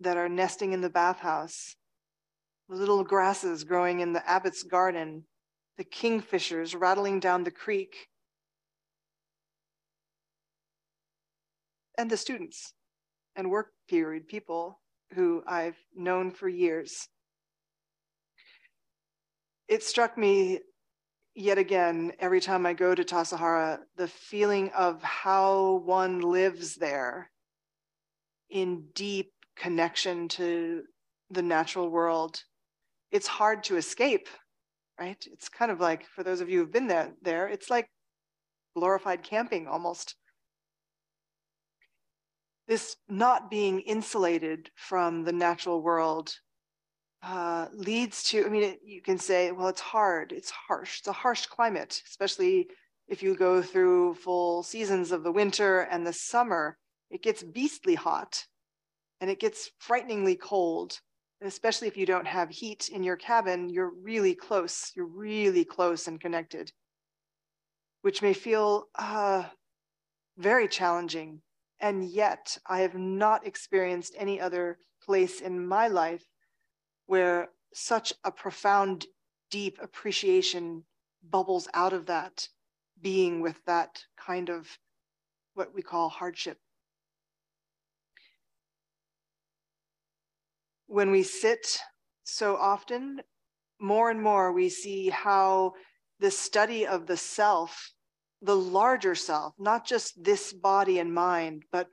that 0.00 0.16
are 0.16 0.28
nesting 0.28 0.72
in 0.72 0.80
the 0.80 0.90
bathhouse, 0.90 1.76
the 2.68 2.76
little 2.76 3.04
grasses 3.04 3.64
growing 3.64 4.00
in 4.00 4.12
the 4.12 4.28
abbot's 4.28 4.62
garden, 4.62 5.24
the 5.76 5.84
kingfishers 5.84 6.78
rattling 6.78 7.20
down 7.20 7.44
the 7.44 7.50
creek, 7.50 8.08
and 11.96 12.10
the 12.10 12.16
students 12.16 12.72
and 13.36 13.50
work 13.50 13.68
period 13.88 14.26
people 14.26 14.80
who 15.14 15.42
I've 15.46 15.76
known 15.94 16.30
for 16.30 16.48
years. 16.48 17.08
It 19.72 19.82
struck 19.82 20.18
me 20.18 20.60
yet 21.34 21.56
again 21.56 22.12
every 22.18 22.42
time 22.42 22.66
I 22.66 22.74
go 22.74 22.94
to 22.94 23.02
Tassajara 23.02 23.78
the 23.96 24.06
feeling 24.06 24.68
of 24.76 25.02
how 25.02 25.80
one 25.86 26.20
lives 26.20 26.76
there 26.76 27.30
in 28.50 28.88
deep 28.94 29.32
connection 29.56 30.28
to 30.28 30.82
the 31.30 31.40
natural 31.40 31.88
world, 31.88 32.42
it's 33.10 33.26
hard 33.26 33.64
to 33.64 33.78
escape, 33.78 34.28
right? 35.00 35.26
It's 35.32 35.48
kind 35.48 35.70
of 35.70 35.80
like, 35.80 36.04
for 36.04 36.22
those 36.22 36.42
of 36.42 36.50
you 36.50 36.58
who've 36.58 36.70
been 36.70 36.88
there, 36.88 37.14
there 37.22 37.48
it's 37.48 37.70
like 37.70 37.88
glorified 38.76 39.22
camping 39.22 39.66
almost. 39.66 40.16
This 42.68 42.96
not 43.08 43.50
being 43.50 43.80
insulated 43.80 44.68
from 44.76 45.24
the 45.24 45.32
natural 45.32 45.80
world 45.80 46.34
uh, 47.22 47.68
leads 47.72 48.24
to, 48.24 48.44
I 48.44 48.48
mean, 48.48 48.62
it, 48.64 48.80
you 48.84 49.00
can 49.00 49.18
say, 49.18 49.52
well, 49.52 49.68
it's 49.68 49.80
hard, 49.80 50.32
it's 50.32 50.50
harsh, 50.50 50.98
it's 50.98 51.08
a 51.08 51.12
harsh 51.12 51.46
climate, 51.46 52.02
especially 52.08 52.68
if 53.08 53.22
you 53.22 53.36
go 53.36 53.62
through 53.62 54.14
full 54.14 54.62
seasons 54.62 55.12
of 55.12 55.22
the 55.22 55.32
winter 55.32 55.80
and 55.80 56.06
the 56.06 56.12
summer, 56.12 56.78
it 57.10 57.22
gets 57.22 57.42
beastly 57.42 57.94
hot 57.94 58.46
and 59.20 59.30
it 59.30 59.38
gets 59.38 59.70
frighteningly 59.78 60.36
cold. 60.36 61.00
Especially 61.44 61.88
if 61.88 61.96
you 61.96 62.06
don't 62.06 62.26
have 62.28 62.50
heat 62.50 62.88
in 62.88 63.02
your 63.02 63.16
cabin, 63.16 63.68
you're 63.68 63.90
really 64.00 64.32
close. 64.32 64.92
You're 64.94 65.06
really 65.06 65.64
close 65.64 66.06
and 66.06 66.20
connected, 66.20 66.70
which 68.02 68.22
may 68.22 68.32
feel 68.32 68.86
uh, 68.94 69.42
very 70.38 70.68
challenging. 70.68 71.42
And 71.80 72.04
yet, 72.04 72.56
I 72.64 72.82
have 72.82 72.94
not 72.94 73.44
experienced 73.44 74.14
any 74.16 74.40
other 74.40 74.78
place 75.04 75.40
in 75.40 75.66
my 75.66 75.88
life 75.88 76.24
where 77.06 77.50
such 77.74 78.12
a 78.24 78.30
profound, 78.30 79.06
deep 79.50 79.78
appreciation 79.82 80.84
bubbles 81.30 81.68
out 81.74 81.92
of 81.92 82.06
that 82.06 82.48
being 83.00 83.40
with 83.40 83.62
that 83.66 84.04
kind 84.16 84.48
of 84.48 84.78
what 85.54 85.74
we 85.74 85.82
call 85.82 86.08
hardship. 86.08 86.58
When 90.86 91.10
we 91.10 91.22
sit 91.22 91.78
so 92.24 92.56
often, 92.56 93.20
more 93.80 94.10
and 94.10 94.22
more 94.22 94.52
we 94.52 94.68
see 94.68 95.08
how 95.08 95.72
the 96.20 96.30
study 96.30 96.86
of 96.86 97.06
the 97.06 97.16
self, 97.16 97.92
the 98.40 98.56
larger 98.56 99.14
self, 99.14 99.54
not 99.58 99.86
just 99.86 100.22
this 100.22 100.52
body 100.52 100.98
and 100.98 101.12
mind, 101.12 101.64
but 101.72 101.88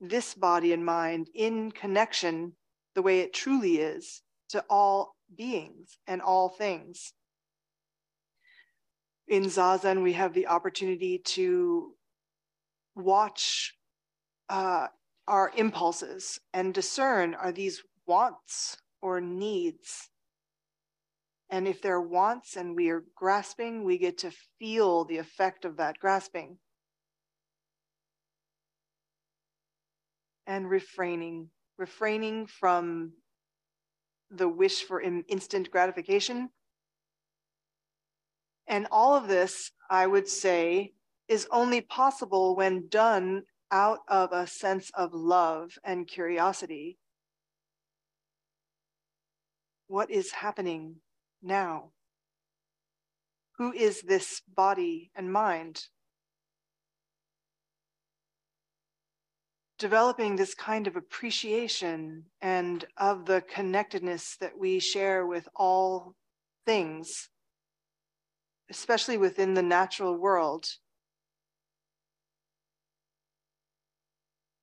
this 0.00 0.34
body 0.34 0.72
and 0.72 0.84
mind 0.84 1.28
in 1.34 1.70
connection 1.70 2.52
the 2.94 3.02
way 3.02 3.20
it 3.20 3.32
truly 3.32 3.78
is 3.78 4.22
to 4.50 4.64
all 4.68 5.16
beings 5.36 5.98
and 6.06 6.20
all 6.22 6.48
things. 6.48 7.12
In 9.26 9.44
Zazen, 9.44 10.02
we 10.02 10.12
have 10.12 10.34
the 10.34 10.46
opportunity 10.48 11.18
to 11.18 11.94
watch 12.94 13.74
uh, 14.48 14.88
our 15.26 15.50
impulses 15.56 16.38
and 16.52 16.74
discern 16.74 17.34
are 17.34 17.52
these 17.52 17.82
wants 18.06 18.76
or 19.00 19.20
needs? 19.20 20.10
And 21.50 21.68
if 21.68 21.80
they're 21.80 22.00
wants 22.00 22.56
and 22.56 22.74
we 22.74 22.90
are 22.90 23.04
grasping, 23.14 23.84
we 23.84 23.98
get 23.98 24.18
to 24.18 24.32
feel 24.58 25.04
the 25.04 25.18
effect 25.18 25.64
of 25.64 25.76
that 25.76 25.98
grasping. 25.98 26.58
And 30.46 30.68
refraining, 30.68 31.48
refraining 31.78 32.46
from 32.46 33.12
the 34.36 34.48
wish 34.48 34.82
for 34.82 35.00
instant 35.00 35.70
gratification. 35.70 36.50
And 38.66 38.86
all 38.90 39.14
of 39.14 39.28
this, 39.28 39.72
I 39.90 40.06
would 40.06 40.28
say, 40.28 40.92
is 41.28 41.46
only 41.50 41.80
possible 41.80 42.56
when 42.56 42.88
done 42.88 43.42
out 43.70 44.00
of 44.08 44.32
a 44.32 44.46
sense 44.46 44.90
of 44.94 45.12
love 45.12 45.72
and 45.82 46.06
curiosity. 46.06 46.98
What 49.86 50.10
is 50.10 50.32
happening 50.32 50.96
now? 51.42 51.90
Who 53.58 53.72
is 53.72 54.02
this 54.02 54.42
body 54.48 55.10
and 55.14 55.32
mind? 55.32 55.86
Developing 59.78 60.36
this 60.36 60.54
kind 60.54 60.86
of 60.86 60.96
appreciation 60.96 62.24
and 62.40 62.84
of 62.96 63.26
the 63.26 63.42
connectedness 63.42 64.36
that 64.40 64.58
we 64.58 64.78
share 64.78 65.26
with 65.26 65.48
all 65.56 66.14
things, 66.64 67.28
especially 68.70 69.18
within 69.18 69.54
the 69.54 69.62
natural 69.62 70.16
world 70.16 70.66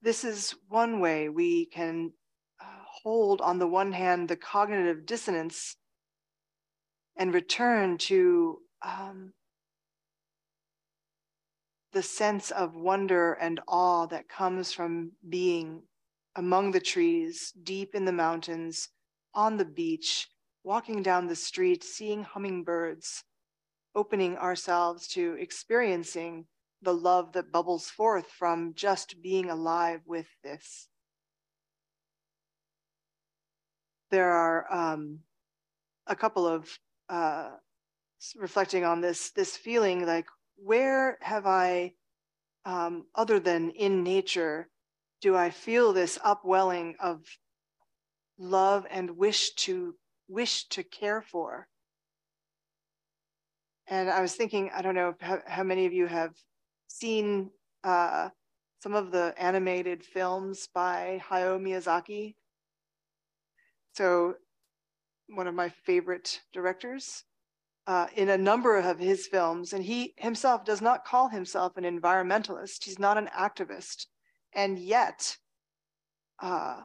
this 0.02 0.24
is 0.24 0.56
one 0.68 1.00
way 1.00 1.30
we 1.30 1.66
can 1.66 2.12
uh, 2.60 2.66
hold, 3.04 3.42
on 3.42 3.60
the 3.60 3.68
one 3.68 3.92
hand, 3.92 4.28
the 4.28 4.36
cognitive 4.36 5.06
dissonance 5.06 5.76
and 7.18 7.34
return 7.34 7.98
to 7.98 8.58
um, 8.84 9.34
the 11.92 12.04
sense 12.04 12.52
of 12.52 12.76
wonder 12.76 13.34
and 13.34 13.60
awe 13.68 14.06
that 14.08 14.30
comes 14.30 14.72
from 14.72 15.12
being 15.28 15.84
among 16.36 16.72
the 16.72 16.80
trees, 16.80 17.52
deep 17.64 17.94
in 17.94 18.06
the 18.06 18.12
mountains, 18.12 18.90
on 19.34 19.58
the 19.58 19.66
beach, 19.66 20.30
walking 20.64 21.04
down 21.04 21.28
the 21.28 21.36
street, 21.36 21.84
seeing 21.84 22.24
hummingbirds, 22.24 23.24
opening 23.96 24.38
ourselves 24.38 25.08
to 25.08 25.36
experiencing 25.40 26.46
the 26.82 26.94
love 26.94 27.34
that 27.34 27.52
bubbles 27.52 27.90
forth 27.90 28.28
from 28.28 28.74
just 28.74 29.22
being 29.22 29.50
alive 29.50 30.02
with 30.06 30.28
this. 30.44 30.88
There 34.10 34.32
are 34.32 34.66
um, 34.74 35.20
a 36.08 36.16
couple 36.16 36.48
of 36.48 36.70
uh, 37.10 37.50
reflecting 38.36 38.84
on 38.84 39.02
this 39.02 39.32
this 39.32 39.56
feeling 39.58 40.06
like 40.06 40.28
where 40.64 41.18
have 41.22 41.48
I, 41.48 41.94
um, 42.66 43.06
other 43.16 43.40
than 43.40 43.72
in 43.72 44.04
nature, 44.04 44.70
do 45.22 45.36
I 45.36 45.50
feel 45.50 45.94
this 45.94 46.20
upwelling 46.24 46.96
of 47.00 47.24
love 48.38 48.86
and 48.90 49.18
wish 49.18 49.54
to 49.54 49.96
wish 50.28 50.68
to 50.70 50.84
care 50.84 51.22
for? 51.22 51.68
And 53.88 54.10
I 54.10 54.22
was 54.22 54.36
thinking, 54.36 54.72
I 54.74 54.82
don't 54.82 54.96
know 54.96 55.16
how, 55.20 55.40
how 55.46 55.64
many 55.64 55.86
of 55.86 55.94
you 55.94 56.08
have 56.08 56.34
seen 56.88 57.50
uh, 57.84 58.30
some 58.82 58.94
of 58.94 59.12
the 59.12 59.34
animated 59.38 60.04
films 60.04 60.68
by 60.74 61.22
Hayao 61.30 61.60
Miyazaki. 61.60 62.36
So, 63.94 64.36
one 65.28 65.48
of 65.48 65.56
my 65.56 65.70
favorite 65.70 66.42
directors 66.54 67.26
uh, 67.92 68.08
in 68.16 68.30
a 68.30 68.38
number 68.38 68.78
of 68.78 69.00
his 69.00 69.28
films, 69.28 69.74
and 69.74 69.84
he 69.84 70.14
himself 70.16 70.64
does 70.64 70.82
not 70.82 71.04
call 71.04 71.28
himself 71.28 71.76
an 71.76 71.84
environmentalist. 71.84 72.86
He's 72.86 73.00
not 73.00 73.18
an 73.18 73.30
activist, 73.38 74.06
and 74.54 74.80
yet, 74.80 75.36
uh, 76.40 76.84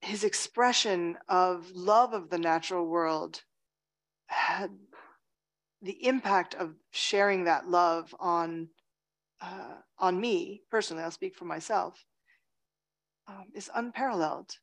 his 0.00 0.24
expression 0.24 1.18
of 1.28 1.70
love 1.72 2.14
of 2.14 2.30
the 2.30 2.38
natural 2.38 2.86
world 2.86 3.42
had 4.28 4.70
the 5.82 6.06
impact 6.06 6.54
of 6.54 6.76
sharing 6.92 7.44
that 7.44 7.68
love 7.68 8.14
on 8.18 8.68
uh, 9.42 9.74
on 9.98 10.18
me 10.18 10.62
personally, 10.70 11.02
I'll 11.02 11.10
speak 11.10 11.36
for 11.36 11.44
myself, 11.44 12.02
um, 13.28 13.48
is 13.54 13.70
unparalleled. 13.74 14.56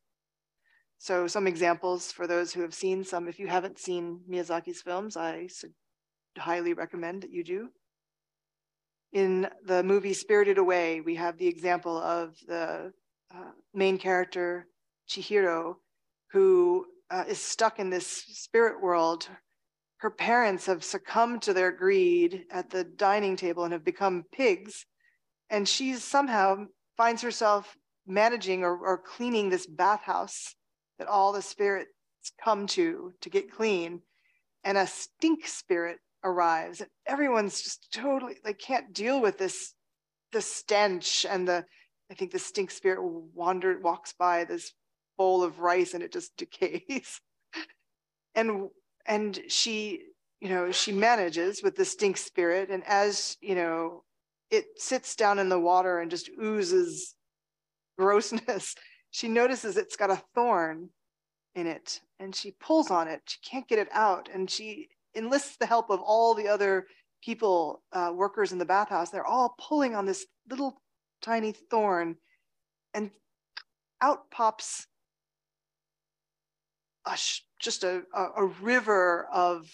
So 1.04 1.26
some 1.26 1.46
examples 1.46 2.10
for 2.10 2.26
those 2.26 2.54
who 2.54 2.62
have 2.62 2.72
seen 2.72 3.04
some. 3.04 3.28
If 3.28 3.38
you 3.38 3.46
haven't 3.46 3.78
seen 3.78 4.20
Miyazaki's 4.26 4.80
films, 4.80 5.18
I 5.18 5.48
highly 6.38 6.72
recommend 6.72 7.24
that 7.24 7.30
you 7.30 7.44
do. 7.44 7.68
In 9.12 9.46
the 9.66 9.82
movie 9.82 10.14
Spirited 10.14 10.56
Away, 10.56 11.02
we 11.02 11.14
have 11.16 11.36
the 11.36 11.46
example 11.46 11.98
of 11.98 12.38
the 12.48 12.90
uh, 13.30 13.50
main 13.74 13.98
character 13.98 14.66
Chihiro, 15.06 15.74
who 16.32 16.86
uh, 17.10 17.24
is 17.28 17.38
stuck 17.38 17.78
in 17.78 17.90
this 17.90 18.06
spirit 18.06 18.80
world 18.80 19.28
her 19.98 20.10
parents 20.10 20.64
have 20.64 20.82
succumbed 20.82 21.42
to 21.42 21.52
their 21.52 21.70
greed 21.70 22.46
at 22.50 22.70
the 22.70 22.84
dining 22.84 23.36
table 23.36 23.64
and 23.64 23.74
have 23.74 23.84
become 23.84 24.24
pigs. 24.32 24.86
And 25.50 25.68
she 25.68 25.96
somehow 25.96 26.64
finds 26.96 27.20
herself 27.20 27.76
managing 28.06 28.64
or, 28.64 28.78
or 28.78 28.96
cleaning 28.96 29.50
this 29.50 29.66
bathhouse 29.66 30.54
that 30.98 31.08
all 31.08 31.32
the 31.32 31.42
spirits 31.42 31.90
come 32.42 32.66
to 32.68 33.12
to 33.20 33.30
get 33.30 33.52
clean. 33.52 34.02
And 34.64 34.78
a 34.78 34.86
stink 34.86 35.46
spirit 35.46 35.98
arrives, 36.24 36.80
and 36.80 36.88
everyone's 37.06 37.60
just 37.60 37.92
totally 37.92 38.36
like 38.44 38.58
can't 38.58 38.94
deal 38.94 39.20
with 39.20 39.38
this 39.38 39.74
the 40.32 40.40
stench 40.40 41.26
and 41.28 41.46
the 41.46 41.64
I 42.10 42.14
think 42.14 42.32
the 42.32 42.38
stink 42.38 42.70
spirit 42.70 43.02
wandered 43.02 43.82
walks 43.82 44.12
by 44.18 44.44
this 44.44 44.72
bowl 45.16 45.42
of 45.42 45.60
rice 45.60 45.94
and 45.94 46.02
it 46.02 46.12
just 46.12 46.36
decays. 46.38 47.20
and 48.34 48.68
and 49.06 49.40
she 49.48 50.00
you 50.40 50.48
know 50.48 50.72
she 50.72 50.92
manages 50.92 51.62
with 51.62 51.76
the 51.76 51.84
stink 51.84 52.16
spirit 52.16 52.70
and 52.70 52.82
as 52.86 53.36
you 53.40 53.54
know 53.54 54.02
it 54.50 54.66
sits 54.76 55.16
down 55.16 55.38
in 55.38 55.48
the 55.48 55.58
water 55.58 56.00
and 56.00 56.10
just 56.10 56.30
oozes 56.40 57.14
grossness 57.98 58.74
she 59.14 59.28
notices 59.28 59.76
it's 59.76 59.94
got 59.94 60.10
a 60.10 60.20
thorn 60.34 60.88
in 61.54 61.68
it 61.68 62.00
and 62.18 62.34
she 62.34 62.50
pulls 62.50 62.90
on 62.90 63.06
it. 63.06 63.22
She 63.26 63.38
can't 63.48 63.68
get 63.68 63.78
it 63.78 63.86
out. 63.92 64.28
And 64.34 64.50
she 64.50 64.88
enlists 65.14 65.56
the 65.56 65.66
help 65.66 65.88
of 65.88 66.00
all 66.00 66.34
the 66.34 66.48
other 66.48 66.88
people 67.22 67.84
uh, 67.92 68.10
workers 68.12 68.50
in 68.50 68.58
the 68.58 68.64
bathhouse. 68.64 69.10
They're 69.10 69.24
all 69.24 69.54
pulling 69.56 69.94
on 69.94 70.04
this 70.04 70.26
little 70.50 70.82
tiny 71.22 71.52
thorn 71.52 72.16
and 72.92 73.12
out 74.00 74.32
pops 74.32 74.88
a 77.06 77.16
sh- 77.16 77.42
just 77.60 77.84
a, 77.84 78.02
a, 78.12 78.24
a 78.38 78.46
river 78.60 79.28
of 79.32 79.70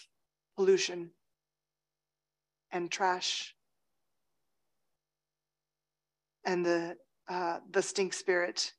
pollution 0.55 1.09
and 2.71 2.91
trash. 2.91 3.55
And 6.45 6.63
the 6.63 6.97
uh, 7.27 7.57
the 7.71 7.81
stink 7.81 8.13
spirit, 8.13 8.73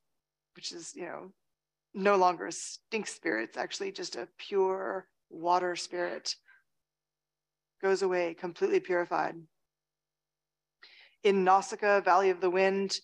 which 0.55 0.71
is 0.71 0.93
you 0.95 1.05
know 1.05 1.31
no 1.93 2.15
longer 2.15 2.47
a 2.47 2.51
stink 2.51 3.07
spirit, 3.07 3.49
it's 3.49 3.57
actually 3.57 3.91
just 3.91 4.15
a 4.15 4.27
pure 4.37 5.07
water 5.29 5.75
spirit, 5.75 6.35
goes 7.81 8.01
away 8.01 8.33
completely 8.33 8.79
purified. 8.79 9.35
In 11.23 11.43
Nausicaa, 11.43 12.01
Valley 12.01 12.29
of 12.29 12.41
the 12.41 12.49
Wind, 12.49 12.99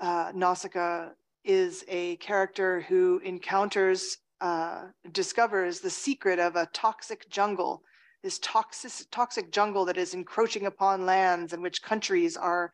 uh, 0.00 0.32
Nausicaa 0.34 1.08
is 1.44 1.84
a 1.88 2.16
character 2.16 2.80
who 2.82 3.20
encounters 3.24 4.18
uh, 4.40 4.84
discovers 5.12 5.80
the 5.80 5.90
secret 5.90 6.38
of 6.38 6.56
a 6.56 6.68
toxic 6.72 7.28
jungle, 7.28 7.82
this 8.22 8.38
toxic, 8.40 8.92
toxic 9.10 9.50
jungle 9.50 9.84
that 9.84 9.96
is 9.96 10.14
encroaching 10.14 10.66
upon 10.66 11.06
lands 11.06 11.52
and 11.52 11.62
which 11.62 11.82
countries 11.82 12.36
are 12.36 12.72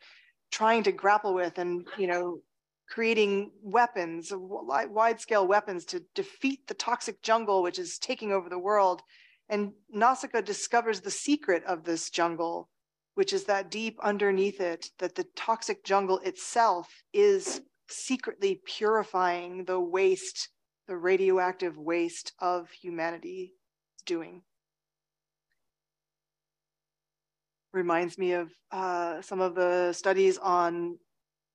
trying 0.51 0.83
to 0.83 0.93
grapple 0.93 1.35
with 1.35 1.59
and, 1.59 1.87
you 1.99 2.07
know, 2.07 2.41
creating 2.89 3.51
weapons, 3.63 4.33
wide 4.35 5.21
scale 5.21 5.47
weapons 5.47 5.85
to 5.87 6.03
defeat 6.15 6.67
the 6.67 6.75
toxic 6.75 7.23
jungle, 7.23 7.63
which 7.63 7.79
is 7.79 7.99
taking 7.99 8.33
over 8.33 8.49
the 8.49 8.59
world. 8.59 9.03
And 9.49 9.73
Nausicaa 9.91 10.43
discovers 10.43 11.01
the 11.01 11.11
secret 11.11 11.65
of 11.65 11.85
this 11.85 12.11
jungle, 12.11 12.69
which 13.15 13.33
is 13.33 13.45
that 13.45 13.71
deep 13.71 13.99
underneath 14.03 14.61
it, 14.61 14.91
that 14.99 15.15
the 15.15 15.27
toxic 15.37 15.85
jungle 15.85 16.19
itself 16.21 16.89
is 17.13 17.61
secretly 17.89 18.61
purifying 18.67 19.65
the 19.65 19.81
waste, 19.81 20.49
the 20.89 20.97
radioactive 20.97 21.77
waste 21.77 22.33
of 22.39 22.71
humanity 22.71 23.55
doing. 24.07 24.43
Reminds 27.73 28.19
me 28.19 28.33
of 28.33 28.53
uh, 28.71 29.21
some 29.21 29.41
of 29.41 29.55
the 29.55 29.93
studies 29.93 30.39
on 30.39 30.99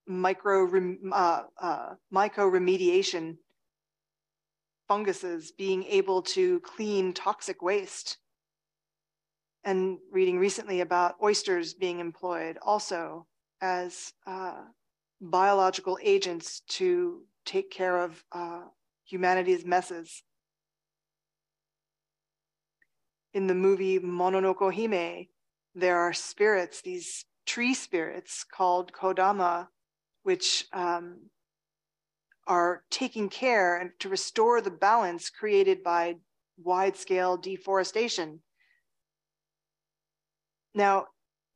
micro 0.10 0.68
uh, 1.14 1.44
uh, 1.62 1.94
funguses 4.88 5.52
being 5.52 5.84
able 5.86 6.22
to 6.24 6.60
clean 6.62 7.14
toxic 7.14 7.62
waste 7.62 8.18
and 9.64 10.00
reading 10.12 10.40
recently 10.40 10.82
about 10.82 11.16
oysters 11.22 11.76
being 11.76 12.00
employed 12.00 12.58
also 12.64 13.28
as 13.62 14.14
uh, 14.26 14.64
biological 15.22 16.00
agents 16.02 16.62
to 16.62 17.22
take 17.46 17.70
care 17.70 18.00
of 18.00 18.24
uh, 18.32 18.64
humanity's 19.06 19.66
messes. 19.66 20.24
In 23.34 23.46
the 23.46 23.54
movie 23.54 24.00
Mononoke 24.00 24.74
Hime, 24.74 25.28
there 25.76 26.00
are 26.00 26.14
spirits, 26.14 26.82
these 26.82 27.26
tree 27.46 27.76
spirits 27.76 28.44
called 28.44 28.92
Kodama, 28.92 29.68
which 30.30 30.68
um, 30.74 31.18
are 32.46 32.84
taking 32.92 33.30
care 33.30 33.80
and 33.80 33.90
to 33.98 34.10
restore 34.10 34.62
the 34.62 34.70
balance 34.70 35.28
created 35.32 35.82
by 35.82 36.18
wide 36.64 36.96
scale 36.96 37.36
deforestation. 37.36 38.40
Now, 40.76 41.08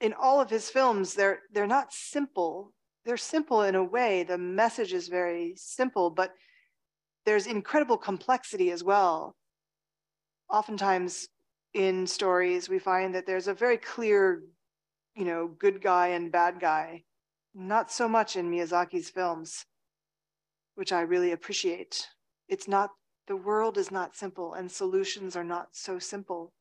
in 0.02 0.12
all 0.20 0.42
of 0.42 0.50
his 0.50 0.72
films, 0.72 1.14
they're 1.14 1.42
they're 1.54 1.68
not 1.68 1.94
simple. 1.94 2.74
They're 3.06 3.30
simple 3.36 3.62
in 3.62 3.76
a 3.76 3.84
way. 3.84 4.24
The 4.24 4.40
message 4.40 4.92
is 4.92 5.08
very 5.08 5.54
simple, 5.56 6.10
but 6.10 6.32
there's 7.28 7.46
incredible 7.46 8.00
complexity 8.00 8.72
as 8.72 8.84
well. 8.84 9.36
Oftentimes 10.50 11.28
in 11.76 12.08
stories, 12.08 12.70
we 12.70 12.80
find 12.80 13.14
that 13.14 13.28
there's 13.28 13.48
a 13.48 13.54
very 13.54 13.78
clear, 13.78 14.42
you 15.16 15.26
know, 15.26 15.48
good 15.60 15.80
guy 15.80 16.08
and 16.08 16.32
bad 16.32 16.60
guy 16.60 17.04
not 17.54 17.92
so 17.92 18.08
much 18.08 18.36
in 18.36 18.50
Miyazaki's 18.50 19.10
films, 19.10 19.66
which 20.76 20.92
I 20.92 21.02
really 21.02 21.32
appreciate. 21.32 22.08
It's 22.48 22.68
not, 22.68 22.90
the 23.28 23.36
world 23.36 23.78
is 23.78 23.92
not 23.92 24.16
simple 24.16 24.54
and 24.54 24.72
solutions 24.72 25.36
are 25.36 25.44
not 25.44 25.68
so 25.72 26.00
simple. 26.00 26.54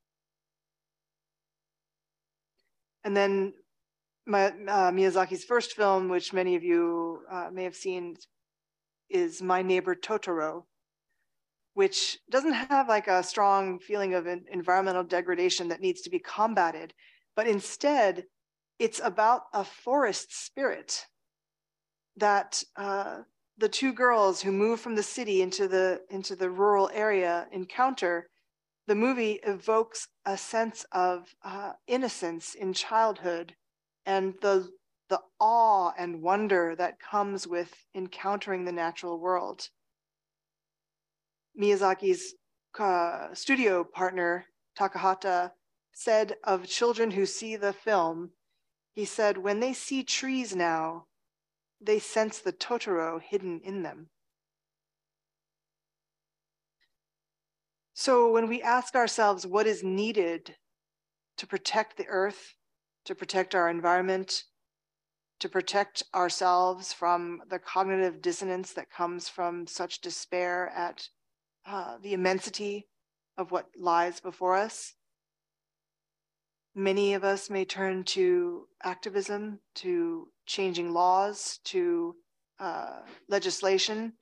And 3.04 3.16
then 3.16 3.54
my, 4.26 4.46
uh, 4.46 4.90
Miyazaki's 4.92 5.44
first 5.44 5.74
film, 5.74 6.08
which 6.08 6.32
many 6.32 6.54
of 6.54 6.62
you 6.62 7.22
uh, 7.30 7.48
may 7.52 7.64
have 7.64 7.74
seen, 7.74 8.16
is 9.10 9.42
My 9.42 9.62
Neighbor 9.62 9.94
Totoro, 9.94 10.64
which 11.74 12.18
doesn't 12.30 12.52
have 12.52 12.88
like 12.88 13.08
a 13.08 13.22
strong 13.22 13.78
feeling 13.78 14.14
of 14.14 14.26
environmental 14.26 15.02
degradation 15.02 15.68
that 15.68 15.80
needs 15.80 16.02
to 16.02 16.10
be 16.10 16.18
combated, 16.18 16.94
but 17.34 17.46
instead 17.46 18.24
it's 18.82 19.00
about 19.04 19.42
a 19.54 19.62
forest 19.62 20.34
spirit 20.44 21.06
that 22.16 22.64
uh, 22.74 23.18
the 23.56 23.68
two 23.68 23.92
girls 23.92 24.42
who 24.42 24.50
move 24.50 24.80
from 24.80 24.96
the 24.96 25.04
city 25.04 25.40
into 25.40 25.68
the 25.68 26.00
into 26.10 26.34
the 26.34 26.50
rural 26.50 26.90
area 26.92 27.46
encounter 27.52 28.28
the 28.88 28.96
movie 28.96 29.38
evokes 29.46 30.08
a 30.26 30.36
sense 30.36 30.84
of 30.90 31.32
uh, 31.44 31.74
innocence 31.86 32.56
in 32.56 32.72
childhood 32.72 33.54
and 34.04 34.34
the 34.42 34.68
the 35.08 35.20
awe 35.38 35.92
and 35.96 36.20
wonder 36.20 36.74
that 36.74 36.98
comes 36.98 37.46
with 37.46 37.72
encountering 37.94 38.64
the 38.64 38.72
natural 38.72 39.20
world. 39.20 39.68
Miyazaki's 41.56 42.34
uh, 42.80 43.32
studio 43.32 43.84
partner 43.84 44.46
takahata 44.76 45.52
said 45.92 46.34
of 46.42 46.66
children 46.66 47.12
who 47.12 47.26
see 47.26 47.54
the 47.54 47.72
film 47.72 48.32
he 48.94 49.04
said, 49.04 49.38
When 49.38 49.60
they 49.60 49.72
see 49.72 50.02
trees 50.02 50.54
now, 50.54 51.06
they 51.80 51.98
sense 51.98 52.38
the 52.38 52.52
Totoro 52.52 53.20
hidden 53.20 53.60
in 53.64 53.82
them. 53.82 54.08
So 57.94 58.30
when 58.32 58.48
we 58.48 58.62
ask 58.62 58.94
ourselves 58.94 59.46
what 59.46 59.66
is 59.66 59.82
needed 59.82 60.56
to 61.36 61.46
protect 61.46 61.96
the 61.96 62.06
earth, 62.06 62.54
to 63.04 63.14
protect 63.14 63.54
our 63.54 63.68
environment, 63.68 64.44
to 65.40 65.48
protect 65.48 66.02
ourselves 66.14 66.92
from 66.92 67.42
the 67.50 67.58
cognitive 67.58 68.22
dissonance 68.22 68.72
that 68.74 68.90
comes 68.90 69.28
from 69.28 69.66
such 69.66 70.00
despair 70.00 70.68
at 70.68 71.08
uh, 71.66 71.98
the 72.02 72.12
immensity 72.12 72.86
of 73.36 73.50
what 73.50 73.66
lies 73.76 74.20
before 74.20 74.56
us, 74.56 74.94
Many 76.74 77.12
of 77.12 77.22
us 77.22 77.50
may 77.50 77.66
turn 77.66 78.02
to 78.04 78.66
activism, 78.82 79.60
to 79.76 80.28
changing 80.46 80.92
laws, 80.92 81.60
to 81.64 82.16
uh, 82.58 83.00
legislation. 83.28 84.14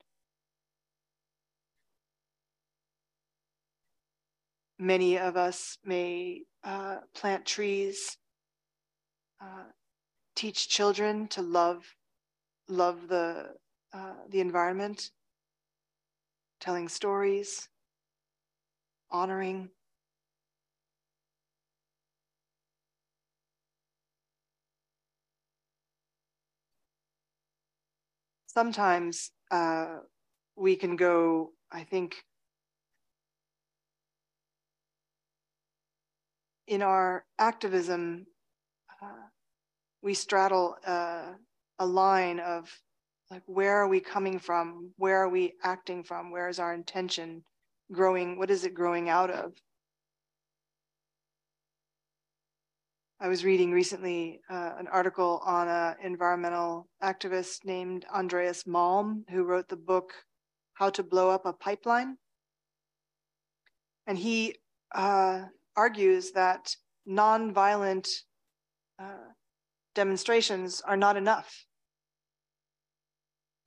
Many 4.77 5.17
of 5.17 5.37
us 5.37 5.77
may 5.85 6.41
uh, 6.63 6.97
plant 7.15 7.45
trees, 7.45 8.17
uh, 9.39 9.65
teach 10.35 10.67
children 10.67 11.27
to 11.29 11.41
love, 11.41 11.95
love 12.67 13.07
the 13.07 13.53
uh, 13.93 14.13
the 14.29 14.41
environment, 14.41 15.11
telling 16.59 16.89
stories, 16.89 17.69
honoring. 19.09 19.69
Sometimes 28.53 29.31
uh, 29.49 29.97
we 30.55 30.75
can 30.75 30.95
go, 30.95 31.51
I 31.71 31.83
think, 31.83 32.15
in 36.67 36.81
our 36.81 37.25
activism, 37.37 38.25
uh, 39.01 39.27
we 40.01 40.13
straddle 40.13 40.77
uh, 40.85 41.33
a 41.79 41.85
line 41.85 42.39
of 42.39 42.69
like, 43.29 43.43
where 43.45 43.77
are 43.77 43.87
we 43.87 43.99
coming 43.99 44.39
from? 44.39 44.91
Where 44.97 45.17
are 45.23 45.29
we 45.29 45.53
acting 45.63 46.03
from? 46.03 46.31
Where 46.31 46.49
is 46.49 46.59
our 46.59 46.73
intention 46.73 47.43
growing? 47.91 48.37
What 48.37 48.51
is 48.51 48.65
it 48.65 48.73
growing 48.73 49.09
out 49.09 49.31
of? 49.31 49.53
I 53.23 53.27
was 53.27 53.45
reading 53.45 53.71
recently 53.71 54.41
uh, 54.49 54.71
an 54.79 54.87
article 54.87 55.43
on 55.45 55.67
an 55.67 55.95
environmental 56.03 56.89
activist 57.03 57.63
named 57.63 58.03
Andreas 58.11 58.63
Malm, 58.63 59.29
who 59.29 59.43
wrote 59.43 59.69
the 59.69 59.75
book 59.75 60.11
How 60.73 60.89
to 60.89 61.03
Blow 61.03 61.29
Up 61.29 61.45
a 61.45 61.53
Pipeline. 61.53 62.17
And 64.07 64.17
he 64.17 64.55
uh, 64.95 65.43
argues 65.75 66.31
that 66.31 66.75
nonviolent 67.07 68.07
uh, 68.97 69.29
demonstrations 69.93 70.81
are 70.81 70.97
not 70.97 71.15
enough. 71.15 71.67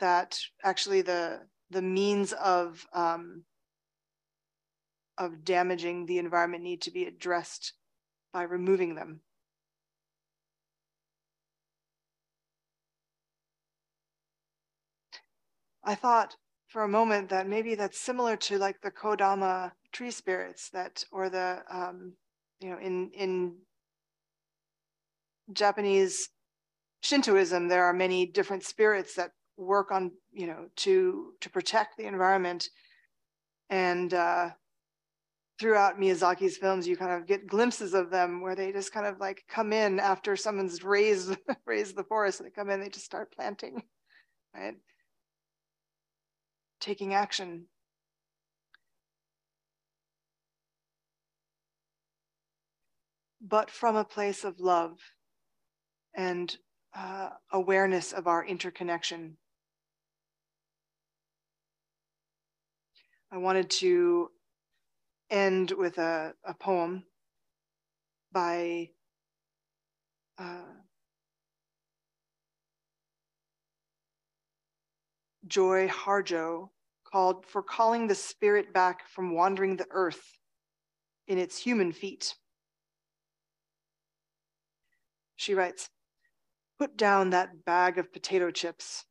That 0.01 0.37
actually 0.65 1.03
the 1.03 1.43
the 1.71 1.83
means 1.83 2.33
of 2.33 2.85
um, 2.93 3.45
of 5.17 5.45
damaging 5.45 6.07
the 6.07 6.19
environment 6.19 6.65
need 6.65 6.83
to 6.83 6.91
be 6.91 7.05
addressed 7.05 7.75
by 8.33 8.43
removing 8.43 8.97
them. 8.97 9.21
I 15.85 15.95
thought 15.95 16.37
for 16.69 16.83
a 16.83 16.89
moment 16.89 17.29
that 17.29 17.49
maybe 17.49 17.75
that's 17.75 18.01
similar 18.01 18.37
to 18.37 18.59
like 18.59 18.81
the 18.81 18.91
Kodama 18.91 19.73
tree 19.93 20.11
spirits 20.11 20.71
that, 20.71 21.05
or 21.13 21.29
the, 21.29 21.63
um, 21.71 22.15
you 22.61 22.71
know, 22.71 22.79
in, 22.79 23.11
in 23.15 23.57
Japanese 25.53 26.31
Shintoism, 27.03 27.69
there 27.69 27.85
are 27.85 27.93
many 27.93 28.27
different 28.27 28.65
spirits 28.65 29.15
that 29.15 29.33
work 29.57 29.93
on, 29.93 30.13
you 30.33 30.47
know, 30.47 30.67
to, 30.77 31.33
to 31.41 31.51
protect 31.51 31.97
the 31.97 32.07
environment. 32.07 32.69
And 33.69 34.13
uh, 34.13 34.51
throughout 35.61 36.01
Miyazaki's 36.01 36.57
films, 36.57 36.89
you 36.89 36.97
kind 36.97 37.13
of 37.13 37.27
get 37.27 37.47
glimpses 37.47 37.95
of 37.95 38.11
them 38.11 38.41
where 38.41 38.57
they 38.57 38.73
just 38.73 38.93
kind 38.93 39.07
of 39.07 39.21
like 39.21 39.45
come 39.49 39.73
in 39.73 40.01
after 40.01 40.35
someone's 40.35 40.83
razed 40.83 41.37
razed 41.67 41.97
the 41.97 42.05
forest. 42.05 42.41
and 42.41 42.47
They 42.47 42.53
come 42.53 42.71
in, 42.71 42.81
they 42.81 42.89
just 42.89 43.05
start 43.05 43.33
planting, 43.35 43.83
right? 44.55 44.75
Taking 46.85 47.15
action. 47.15 47.65
But 53.41 53.71
from 53.71 53.97
a 53.97 54.05
place 54.05 54.45
of 54.45 54.61
love 54.61 54.99
and 56.15 56.55
uh, 56.95 57.31
awareness 57.51 58.13
of 58.13 58.27
our 58.27 58.45
interconnection. 58.45 59.39
I 63.33 63.39
wanted 63.39 63.71
to 63.81 64.29
end 65.31 65.71
with 65.71 65.97
a, 65.97 66.35
a 66.45 66.53
poem 66.53 67.05
by 68.31 68.91
uh, 70.37 70.75
Joy 75.47 75.89
Harjo 75.89 76.69
called 77.15 77.47
For 77.47 77.63
Calling 77.63 78.09
the 78.09 78.15
Spirit 78.17 78.73
Back 78.73 79.09
from 79.09 79.37
Wandering 79.37 79.77
the 79.77 79.87
Earth 79.93 80.37
in 81.29 81.39
Its 81.39 81.57
Human 81.57 81.93
Feet. 81.93 82.35
She 85.37 85.55
writes, 85.55 85.91
Put 86.77 86.97
down 86.97 87.31
that 87.31 87.65
bag 87.65 87.99
of 87.99 88.13
potato 88.13 88.51
chips, 88.51 89.05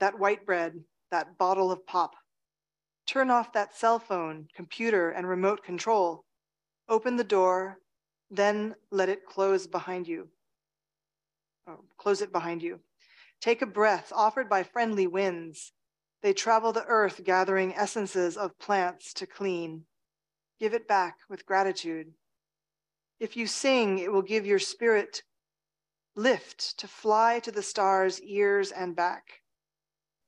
that 0.00 0.18
white 0.18 0.46
bread, 0.46 0.82
that 1.10 1.36
bottle 1.36 1.70
of 1.70 1.86
pop. 1.86 2.14
Turn 3.06 3.30
off 3.30 3.52
that 3.52 3.76
cell 3.76 3.98
phone, 3.98 4.48
computer, 4.56 5.10
and 5.10 5.28
remote 5.28 5.62
control. 5.62 6.24
Open 6.88 7.16
the 7.16 7.22
door, 7.22 7.80
then 8.30 8.74
let 8.90 9.10
it 9.10 9.26
close 9.26 9.66
behind 9.66 10.08
you. 10.08 10.30
Oh, 11.68 11.80
close 11.98 12.22
it 12.22 12.32
behind 12.32 12.62
you. 12.62 12.80
Take 13.42 13.60
a 13.60 13.66
breath 13.66 14.10
offered 14.16 14.48
by 14.48 14.62
friendly 14.62 15.06
winds. 15.06 15.74
They 16.24 16.32
travel 16.32 16.72
the 16.72 16.86
earth 16.86 17.22
gathering 17.22 17.74
essences 17.74 18.38
of 18.38 18.58
plants 18.58 19.12
to 19.12 19.26
clean. 19.26 19.84
Give 20.58 20.72
it 20.72 20.88
back 20.88 21.18
with 21.28 21.44
gratitude. 21.44 22.14
If 23.20 23.36
you 23.36 23.46
sing, 23.46 23.98
it 23.98 24.10
will 24.10 24.22
give 24.22 24.46
your 24.46 24.58
spirit 24.58 25.22
lift 26.16 26.78
to 26.78 26.88
fly 26.88 27.40
to 27.40 27.52
the 27.52 27.62
stars' 27.62 28.22
ears 28.22 28.72
and 28.72 28.96
back. 28.96 29.42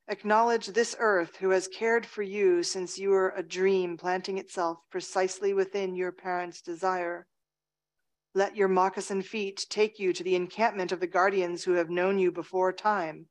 Acknowledge 0.06 0.66
this 0.66 0.94
earth 0.98 1.36
who 1.36 1.48
has 1.48 1.66
cared 1.66 2.04
for 2.04 2.22
you 2.22 2.62
since 2.62 2.98
you 2.98 3.08
were 3.08 3.30
a 3.30 3.42
dream 3.42 3.96
planting 3.96 4.36
itself 4.36 4.80
precisely 4.90 5.54
within 5.54 5.96
your 5.96 6.12
parents' 6.12 6.60
desire. 6.60 7.26
Let 8.34 8.54
your 8.54 8.68
moccasin 8.68 9.22
feet 9.22 9.64
take 9.70 9.98
you 9.98 10.12
to 10.12 10.22
the 10.22 10.36
encampment 10.36 10.92
of 10.92 11.00
the 11.00 11.06
guardians 11.06 11.64
who 11.64 11.72
have 11.72 11.88
known 11.88 12.18
you 12.18 12.30
before 12.30 12.74
time, 12.74 13.28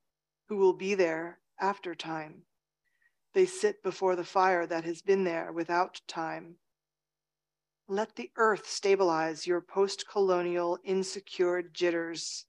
who 0.47 0.57
will 0.57 0.73
be 0.73 0.95
there 0.95 1.41
after 1.59 1.93
time. 1.93 2.41
They 3.35 3.45
sit 3.45 3.83
before 3.83 4.15
the 4.15 4.23
fire 4.23 4.65
that 4.65 4.85
has 4.85 5.01
been 5.01 5.25
there 5.25 5.51
without 5.51 5.99
time. 6.07 6.55
Let 7.85 8.15
the 8.15 8.31
earth 8.37 8.65
stabilize 8.65 9.45
your 9.45 9.59
post 9.59 10.05
colonial 10.09 10.79
insecure 10.85 11.61
jitters. 11.61 12.45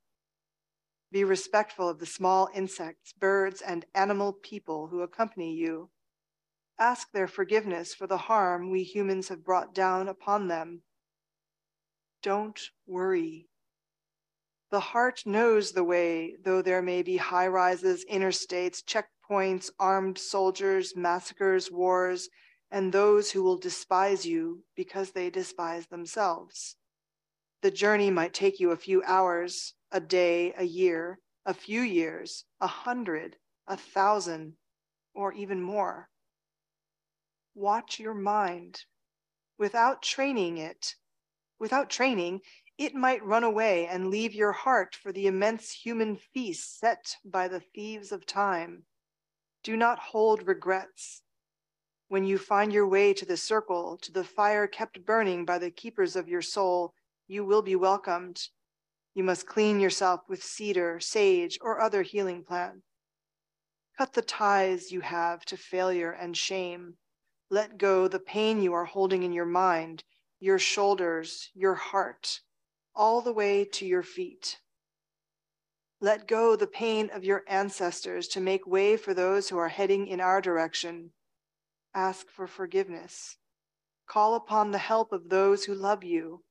Be 1.11 1.25
respectful 1.25 1.88
of 1.88 1.99
the 1.99 2.07
small 2.07 2.49
insects, 2.55 3.12
birds, 3.12 3.61
and 3.61 3.85
animal 3.96 4.33
people 4.33 4.87
who 4.87 5.01
accompany 5.03 5.55
you. 5.55 5.90
Ask 6.79 7.11
their 7.11 7.27
forgiveness 7.27 7.92
for 7.92 8.07
the 8.07 8.16
harm 8.16 8.70
we 8.70 8.85
humans 8.85 9.27
have 9.27 9.44
brought 9.44 9.75
down 9.75 10.07
upon 10.07 10.46
them. 10.46 10.83
Don't 12.22 12.61
worry. 12.87 13.49
The 14.70 14.81
heart 14.81 15.25
knows 15.27 15.72
the 15.72 15.85
way, 15.85 16.37
though 16.44 16.62
there 16.62 16.83
may 16.83 17.03
be 17.03 17.16
high 17.16 17.49
rises, 17.49 18.05
interstates, 18.05 18.85
checkpoints, 19.28 19.70
armed 19.78 20.18
soldiers, 20.18 20.94
massacres, 20.96 21.70
wars, 21.70 22.28
and 22.70 22.92
those 22.92 23.30
who 23.30 23.42
will 23.42 23.56
despise 23.56 24.26
you 24.26 24.62
because 24.76 25.12
they 25.12 25.30
despise 25.30 25.86
themselves. 25.86 26.76
The 27.62 27.70
journey 27.70 28.10
might 28.10 28.34
take 28.34 28.60
you 28.60 28.70
a 28.70 28.76
few 28.76 29.02
hours, 29.04 29.74
a 29.90 30.00
day, 30.00 30.52
a 30.56 30.64
year, 30.64 31.18
a 31.44 31.54
few 31.54 31.80
years, 31.80 32.44
a 32.60 32.66
hundred, 32.66 33.36
a 33.66 33.76
thousand, 33.76 34.54
or 35.14 35.32
even 35.32 35.62
more. 35.62 36.08
Watch 37.54 37.98
your 37.98 38.14
mind. 38.14 38.84
Without 39.58 40.02
training 40.02 40.58
it, 40.58 40.94
without 41.58 41.88
training, 41.88 42.40
it 42.76 42.94
might 42.94 43.24
run 43.24 43.44
away 43.44 43.86
and 43.86 44.10
leave 44.10 44.34
your 44.34 44.52
heart 44.52 44.94
for 44.94 45.12
the 45.12 45.26
immense 45.26 45.70
human 45.70 46.16
feast 46.16 46.78
set 46.78 47.16
by 47.24 47.48
the 47.48 47.60
thieves 47.60 48.12
of 48.12 48.26
time. 48.26 48.84
Do 49.66 49.76
not 49.76 49.98
hold 49.98 50.46
regrets. 50.46 51.22
When 52.07 52.24
you 52.24 52.38
find 52.38 52.72
your 52.72 52.87
way 52.87 53.12
to 53.12 53.26
the 53.26 53.37
circle, 53.37 53.98
to 53.98 54.12
the 54.12 54.24
fire 54.24 54.66
kept 54.66 55.05
burning 55.05 55.44
by 55.44 55.59
the 55.59 55.70
keepers 55.70 56.16
of 56.16 56.29
your 56.29 56.40
soul, 56.40 56.94
you 57.26 57.44
will 57.44 57.62
be 57.62 57.76
welcomed 57.76 58.48
you 59.16 59.24
must 59.24 59.46
clean 59.46 59.81
yourself 59.81 60.20
with 60.29 60.44
cedar, 60.44 61.00
sage, 61.00 61.59
or 61.62 61.81
other 61.81 62.02
healing 62.02 62.44
plant. 62.44 62.83
Cut 63.96 64.12
the 64.12 64.20
ties 64.20 64.92
you 64.92 65.00
have 65.00 65.42
to 65.46 65.57
failure 65.57 66.12
and 66.12 66.37
shame. 66.37 66.98
Let 67.48 67.79
go 67.79 68.09
the 68.09 68.20
pain 68.20 68.61
you 68.61 68.74
are 68.74 68.85
holding 68.85 69.22
in 69.22 69.33
your 69.33 69.46
mind, 69.46 70.05
your 70.38 70.59
shoulders, 70.59 71.50
your 71.55 71.74
heart, 71.74 72.42
all 72.94 73.22
the 73.22 73.33
way 73.33 73.64
to 73.64 73.87
your 73.87 74.02
feet. 74.02 74.61
Let 76.00 76.28
go 76.28 76.56
the 76.56 76.66
pain 76.66 77.09
of 77.11 77.24
your 77.24 77.42
ancestors 77.48 78.28
to 78.28 78.40
make 78.40 78.66
way 78.66 78.98
for 78.98 79.14
those 79.14 79.48
who 79.48 79.56
are 79.56 79.68
heading 79.68 80.06
in 80.06 80.20
our 80.20 80.42
direction. 80.42 81.12
Ask 81.94 82.28
for 82.28 82.46
forgiveness. 82.46 83.38
Call 84.06 84.35
upon 84.35 84.70
the 84.70 84.78
help 84.78 85.11
of 85.11 85.30
those 85.30 85.64
who 85.64 85.74
love 85.74 86.04
you. 86.04 86.44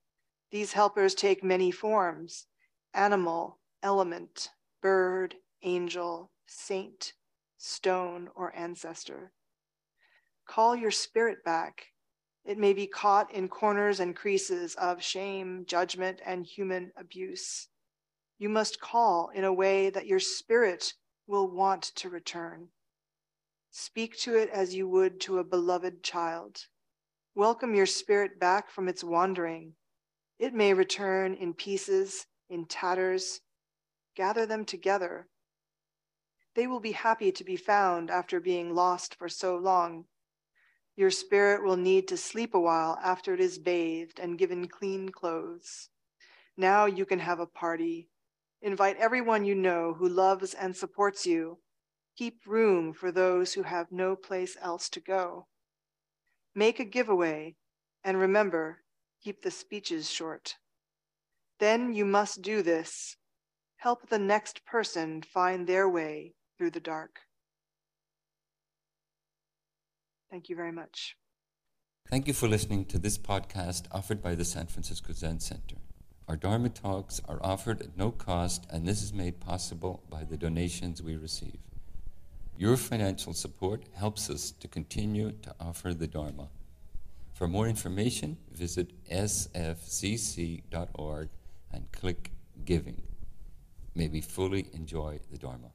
These 0.50 0.74
helpers 0.74 1.14
take 1.14 1.44
many 1.44 1.70
forms 1.70 2.48
animal, 2.94 3.60
element, 3.84 4.50
bird, 4.82 5.36
angel, 5.62 6.32
saint, 6.48 7.14
stone, 7.58 8.30
or 8.36 8.56
ancestor. 8.56 9.32
Call 10.48 10.76
your 10.76 10.92
spirit 10.92 11.44
back. 11.44 11.88
It 12.46 12.58
may 12.58 12.74
be 12.74 12.88
caught 12.88 13.32
in 13.32 13.48
corners 13.48 14.00
and 14.00 14.16
creases 14.16 14.74
of 14.76 15.04
shame, 15.04 15.66
judgment, 15.68 16.20
and 16.26 16.46
human 16.46 16.92
abuse. 16.98 17.68
You 18.38 18.50
must 18.50 18.82
call 18.82 19.30
in 19.34 19.46
a 19.46 19.54
way 19.54 19.90
that 19.90 20.08
your 20.08 20.20
spirit 20.20 20.94
will 21.26 21.50
want 21.50 21.84
to 21.96 22.10
return. 22.10 22.68
Speak 23.72 24.18
to 24.20 24.36
it 24.36 24.50
as 24.50 24.76
you 24.76 24.90
would 24.90 25.22
to 25.22 25.40
a 25.40 25.44
beloved 25.44 26.04
child. 26.04 26.66
Welcome 27.34 27.76
your 27.76 27.86
spirit 27.86 28.40
back 28.40 28.70
from 28.70 28.90
its 28.90 29.04
wandering. 29.04 29.74
It 30.38 30.54
may 30.54 30.74
return 30.74 31.34
in 31.34 31.54
pieces 31.54 32.28
in 32.50 32.66
tatters, 32.66 33.40
gather 34.16 34.46
them 34.46 34.66
together. 34.66 35.28
They 36.56 36.68
will 36.68 36.80
be 36.80 36.92
happy 36.92 37.32
to 37.32 37.44
be 37.44 37.56
found 37.56 38.10
after 38.10 38.40
being 38.40 38.76
lost 38.76 39.16
for 39.16 39.30
so 39.30 39.56
long. 39.56 40.06
Your 40.98 41.12
spirit 41.12 41.64
will 41.64 41.78
need 41.78 42.08
to 42.10 42.18
sleep 42.18 42.54
a 42.54 42.60
while 42.60 42.98
after 43.02 43.34
it 43.34 43.40
is 43.40 43.60
bathed 43.60 44.20
and 44.20 44.38
given 44.38 44.68
clean 44.68 45.10
clothes. 45.10 45.90
Now 46.58 46.86
you 46.86 47.06
can 47.06 47.20
have 47.20 47.40
a 47.40 47.46
party. 47.46 48.10
Invite 48.62 48.98
everyone 48.98 49.46
you 49.46 49.56
know 49.56 49.94
who 49.98 50.08
loves 50.08 50.54
and 50.54 50.76
supports 50.76 51.26
you. 51.26 51.60
Keep 52.18 52.48
room 52.48 52.94
for 52.94 53.12
those 53.12 53.54
who 53.54 53.64
have 53.64 53.92
no 53.92 54.16
place 54.16 54.56
else 54.62 54.90
to 54.90 55.00
go. 55.00 55.48
Make 56.56 56.80
a 56.80 56.86
giveaway, 56.86 57.56
and 58.04 58.18
remember, 58.20 58.80
keep 59.22 59.42
the 59.42 59.52
speeches 59.52 60.10
short. 60.10 60.56
Then 61.60 61.94
you 61.94 62.06
must 62.06 62.42
do 62.42 62.62
this. 62.62 63.18
Help 63.78 64.10
the 64.10 64.20
next 64.20 64.66
person 64.66 65.22
find 65.22 65.68
their 65.68 65.88
way 65.90 66.34
through 66.58 66.72
the 66.72 66.80
dark. 66.80 67.20
Thank 70.32 70.50
you 70.50 70.56
very 70.56 70.72
much. 70.72 71.16
Thank 72.10 72.28
you 72.28 72.34
for 72.34 72.48
listening 72.48 72.86
to 72.86 73.00
this 73.00 73.18
podcast 73.18 73.86
offered 73.92 74.22
by 74.22 74.36
the 74.36 74.46
San 74.46 74.68
Francisco 74.68 75.14
Zen 75.14 75.40
Center. 75.40 75.78
Our 76.28 76.36
Dharma 76.36 76.70
talks 76.70 77.22
are 77.28 77.40
offered 77.44 77.82
at 77.82 77.96
no 77.98 78.10
cost, 78.10 78.66
and 78.72 78.88
this 78.88 79.04
is 79.04 79.14
made 79.14 79.40
possible 79.40 80.02
by 80.10 80.24
the 80.24 80.38
donations 80.38 81.04
we 81.04 81.16
receive. 81.16 81.60
Your 82.58 82.78
financial 82.78 83.34
support 83.34 83.84
helps 83.94 84.30
us 84.30 84.50
to 84.52 84.68
continue 84.68 85.34
to 85.44 85.54
offer 85.60 85.94
the 85.94 86.08
Dharma. 86.08 86.48
For 87.34 87.48
more 87.48 87.68
information, 87.68 88.38
visit 88.52 88.92
sfzc.org 89.08 89.70
and 91.72 91.92
click 91.92 92.32
Giving. 92.64 93.04
May 93.94 94.08
we 94.08 94.22
fully 94.22 94.70
enjoy 94.74 95.20
the 95.30 95.38
Dharma. 95.38 95.75